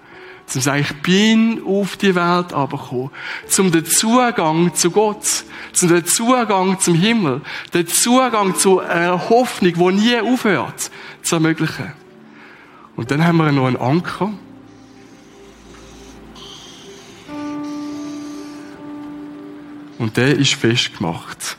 Zum 0.48 0.62
sagen, 0.62 0.82
ich 0.82 1.02
bin 1.02 1.62
auf 1.66 1.98
die 1.98 2.16
Welt 2.16 2.54
abgekommen. 2.54 3.12
Zum 3.48 3.72
den 3.72 3.86
Zugang 3.86 4.74
zu 4.74 4.90
Gott. 4.92 5.44
Zum 5.74 5.90
den 5.90 6.06
Zugang 6.06 6.80
zum 6.80 6.96
Himmel. 6.96 7.42
Den 7.74 7.88
Zugang 7.88 8.56
zu 8.56 8.80
einer 8.80 9.30
Hoffnung, 9.30 9.74
die 9.74 10.02
nie 10.02 10.20
aufhört, 10.20 10.90
zu 11.22 11.36
ermöglichen. 11.36 11.94
Und 12.98 13.12
dann 13.12 13.24
haben 13.24 13.38
wir 13.38 13.52
noch 13.52 13.68
einen 13.68 13.78
Anker. 13.78 14.34
Und 20.00 20.18
der 20.18 20.36
ist 20.36 20.56
festgemacht. 20.56 21.58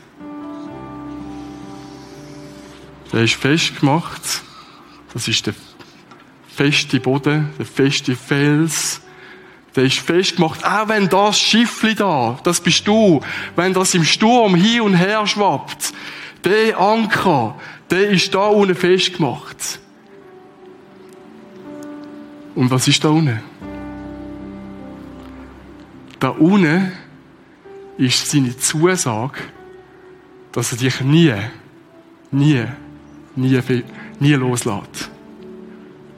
Der 3.13 3.23
ist 3.23 3.35
festgemacht. 3.35 4.21
Das 5.13 5.27
ist 5.29 5.47
der 5.47 5.55
feste 6.49 6.99
Boden, 6.99 7.49
der 7.57 7.65
feste 7.65 8.17
Fels. 8.17 9.01
Der 9.77 9.85
ist 9.85 9.99
festgemacht. 9.99 10.65
Auch 10.65 10.89
wenn 10.89 11.07
das 11.07 11.39
Schiffli 11.39 11.95
da, 11.95 12.37
das 12.43 12.59
bist 12.59 12.85
du, 12.85 13.21
wenn 13.55 13.73
das 13.73 13.93
im 13.93 14.03
Sturm 14.03 14.55
hin 14.55 14.81
und 14.81 14.95
her 14.95 15.25
schwappt, 15.25 15.93
der 16.43 16.77
Anker, 16.77 17.55
der 17.89 18.09
ist 18.09 18.35
da 18.35 18.47
unten 18.47 18.75
festgemacht. 18.75 19.79
Und 22.59 22.71
was 22.71 22.89
ist 22.89 23.01
da 23.05 23.07
unten? 23.07 23.39
Da 26.19 26.27
unten 26.27 26.91
ist 27.97 28.29
seine 28.29 28.57
Zusage, 28.57 29.39
dass 30.51 30.73
er 30.73 30.77
dich 30.77 30.99
nie, 30.99 31.33
nie, 32.31 32.65
nie, 33.37 33.83
nie 34.19 34.33
loslässt. 34.33 35.09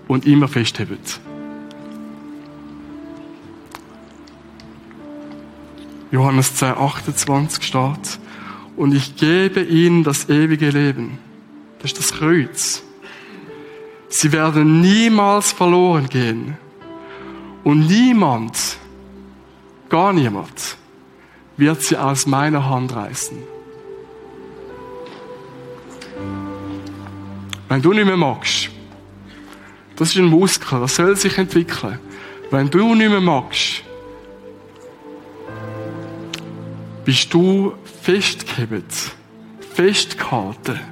Und 0.07 0.25
immer 0.25 0.47
festhebt. 0.47 1.19
Johannes 6.11 6.55
10, 6.55 6.69
28 6.69 7.63
steht, 7.63 8.19
und 8.77 8.95
ich 8.95 9.15
gebe 9.15 9.61
ihnen 9.61 10.03
das 10.03 10.27
ewige 10.27 10.71
Leben. 10.71 11.19
Das 11.77 11.91
ist 11.91 11.99
das 11.99 12.13
Kreuz. 12.13 12.81
Sie 14.13 14.33
werden 14.33 14.81
niemals 14.81 15.53
verloren 15.53 16.09
gehen. 16.09 16.57
Und 17.63 17.87
niemand, 17.87 18.77
gar 19.87 20.11
niemand, 20.11 20.75
wird 21.55 21.81
sie 21.81 21.95
aus 21.95 22.25
meiner 22.25 22.69
Hand 22.69 22.93
reißen. 22.93 23.37
Wenn 27.69 27.81
du 27.81 27.93
nicht 27.93 28.05
mehr 28.05 28.17
magst, 28.17 28.69
das 29.95 30.09
ist 30.09 30.17
ein 30.17 30.25
Muskel, 30.25 30.81
das 30.81 30.95
soll 30.95 31.15
sich 31.15 31.37
entwickeln. 31.37 31.97
Wenn 32.49 32.69
du 32.69 32.93
nicht 32.93 33.09
mehr 33.09 33.21
magst, 33.21 33.81
bist 37.05 37.33
du 37.33 37.73
festgehebt, 38.03 39.15
festgehalten 39.73 40.90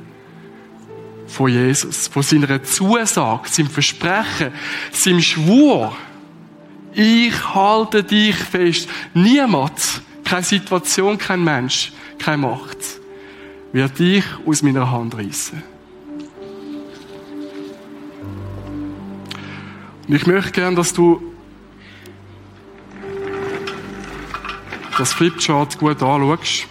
von 1.30 1.52
Jesus, 1.52 2.08
von 2.08 2.24
seiner 2.24 2.62
Zusage, 2.64 3.48
seinem 3.50 3.70
Versprechen, 3.70 4.52
seinem 4.92 5.22
Schwur. 5.22 5.96
Ich 6.94 7.54
halte 7.54 8.04
dich 8.04 8.36
fest. 8.36 8.90
Niemand 9.14 10.02
keine 10.24 10.44
Situation, 10.44 11.18
kein 11.18 11.44
Mensch, 11.44 11.92
keine 12.18 12.38
Macht 12.38 13.00
wird 13.72 14.00
dich 14.00 14.24
aus 14.46 14.62
meiner 14.62 14.90
Hand 14.90 15.16
reißen. 15.16 15.62
Und 20.08 20.16
ich 20.16 20.26
möchte 20.26 20.52
gerne, 20.52 20.76
dass 20.76 20.94
du 20.94 21.22
das 24.98 25.14
Flipchart 25.14 25.78
gut 25.78 26.02
anschaust. 26.02 26.68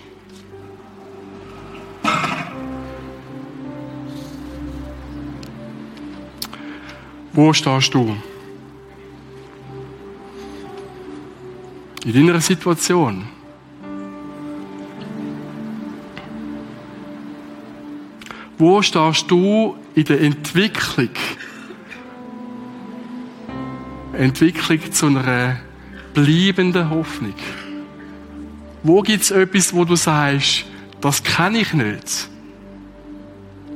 Wo 7.38 7.52
stehst 7.52 7.94
du? 7.94 8.16
In 12.04 12.12
deiner 12.12 12.40
Situation. 12.40 13.28
Wo 18.58 18.82
stehst 18.82 19.30
du 19.30 19.76
in 19.94 20.04
der 20.06 20.20
Entwicklung? 20.20 21.10
Entwicklung 24.14 24.92
zu 24.92 25.06
einer 25.06 25.60
bleibenden 26.14 26.90
Hoffnung. 26.90 27.34
Wo 28.82 29.00
gibt 29.00 29.22
es 29.22 29.30
etwas, 29.30 29.72
wo 29.72 29.84
du 29.84 29.94
sagst, 29.94 30.64
das 31.00 31.22
kenne 31.22 31.60
ich 31.60 31.72
nicht? 31.72 32.28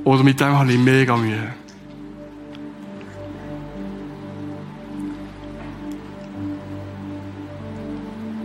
Oder 0.02 0.24
mit 0.24 0.40
dem 0.40 0.58
habe 0.58 0.72
ich 0.72 0.78
mega 0.78 1.16
Mühe? 1.16 1.61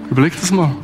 Überleg 0.10 0.34
das 0.40 0.52
mal. 0.52 0.76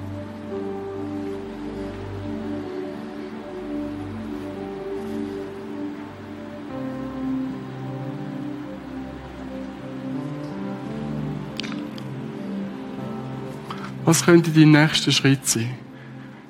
Was 14.05 14.25
könnte 14.25 14.51
dein 14.51 14.71
nächster 14.71 15.11
Schritt 15.11 15.47
sein? 15.47 15.69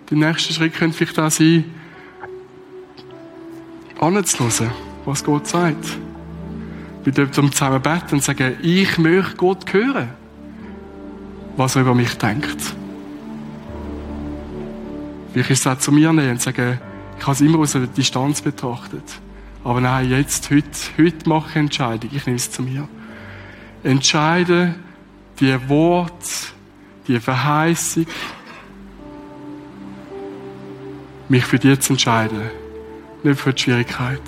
Dein 0.09 0.19
nächster 0.19 0.53
Schritt 0.53 0.73
könnte 0.73 0.97
vielleicht 0.97 1.19
auch 1.19 1.31
sein, 1.31 1.65
anzuhören, 3.99 4.73
was 5.05 5.23
Gott 5.23 5.47
sagt. 5.47 5.97
Wir 7.03 7.13
dürfen 7.13 7.51
zusammen 7.51 7.81
beten 7.81 8.15
und 8.15 8.23
sagen, 8.23 8.57
ich 8.61 8.97
möchte 8.97 9.35
Gott 9.37 9.71
hören, 9.71 10.09
was 11.57 11.75
er 11.75 11.81
über 11.81 11.95
mich 11.95 12.17
denkt. 12.17 12.75
Vielleicht 15.31 15.51
ist 15.51 15.59
es 15.61 15.67
auch 15.67 15.77
zu 15.77 15.91
mir 15.91 16.13
nehmen 16.13 16.31
und 16.31 16.41
sagen, 16.41 16.79
ich 17.17 17.23
habe 17.23 17.33
es 17.33 17.41
immer 17.41 17.59
aus 17.59 17.75
einer 17.75 17.87
Distanz 17.87 18.41
betrachtet. 18.41 19.03
Aber 19.63 19.79
nein, 19.81 20.09
jetzt, 20.09 20.49
heute, 20.51 20.67
heute 20.97 21.29
mache 21.29 21.49
ich 21.49 21.55
eine 21.55 21.63
Entscheidung. 21.65 22.09
Ich 22.13 22.25
nehme 22.25 22.35
es 22.35 22.51
zu 22.51 22.61
mir. 22.61 22.87
Entscheide, 23.83 24.75
die 25.39 25.69
Wort, 25.69 26.53
die 27.07 27.19
Verheißung, 27.19 28.05
mich 31.29 31.45
für 31.45 31.59
die 31.59 31.79
zu 31.79 31.93
entscheiden. 31.93 32.41
Nicht 33.23 33.39
für 33.39 33.53
die 33.53 33.61
Schwierigkeit. 33.61 34.21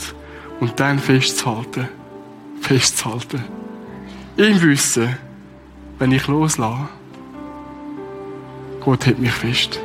Und 0.60 0.80
dann 0.80 1.00
festzuhalten. 1.00 1.90
Festzuhalten. 2.62 3.44
Im 4.38 4.62
Wissen, 4.62 5.18
wenn 6.00 6.12
ich 6.12 6.28
loslasse, 6.28 6.90
Gott 8.86 9.08
hält 9.08 9.18
mich 9.18 9.32
fest. 9.32 9.80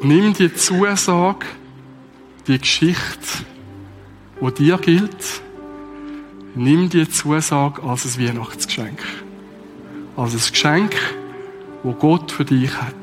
Und 0.00 0.08
nimm 0.08 0.32
die 0.32 0.54
Zusage, 0.54 1.44
die 2.46 2.58
Geschichte, 2.58 3.44
die 4.40 4.54
dir 4.54 4.78
gilt, 4.78 5.42
nimm 6.54 6.88
die 6.88 7.10
Zusage 7.10 7.82
als 7.82 8.06
ein 8.06 8.26
Weihnachtsgeschenk. 8.26 9.04
Als 10.16 10.32
ein 10.32 10.50
Geschenk, 10.50 10.96
wo 11.82 11.92
Gott 11.92 12.32
für 12.32 12.46
dich 12.46 12.74
hat. 12.74 12.94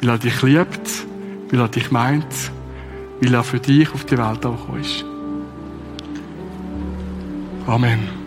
Weil 0.00 0.10
er 0.10 0.18
dich 0.18 0.42
liebt, 0.42 1.06
weil 1.50 1.60
er 1.60 1.68
dich 1.68 1.92
meint, 1.92 2.50
weil 3.20 3.34
er 3.34 3.44
für 3.44 3.60
dich 3.60 3.92
auf 3.94 4.04
die 4.04 4.18
Welt 4.18 4.44
auch 4.44 4.76
ist. 4.76 5.04
Amen. 7.68 8.21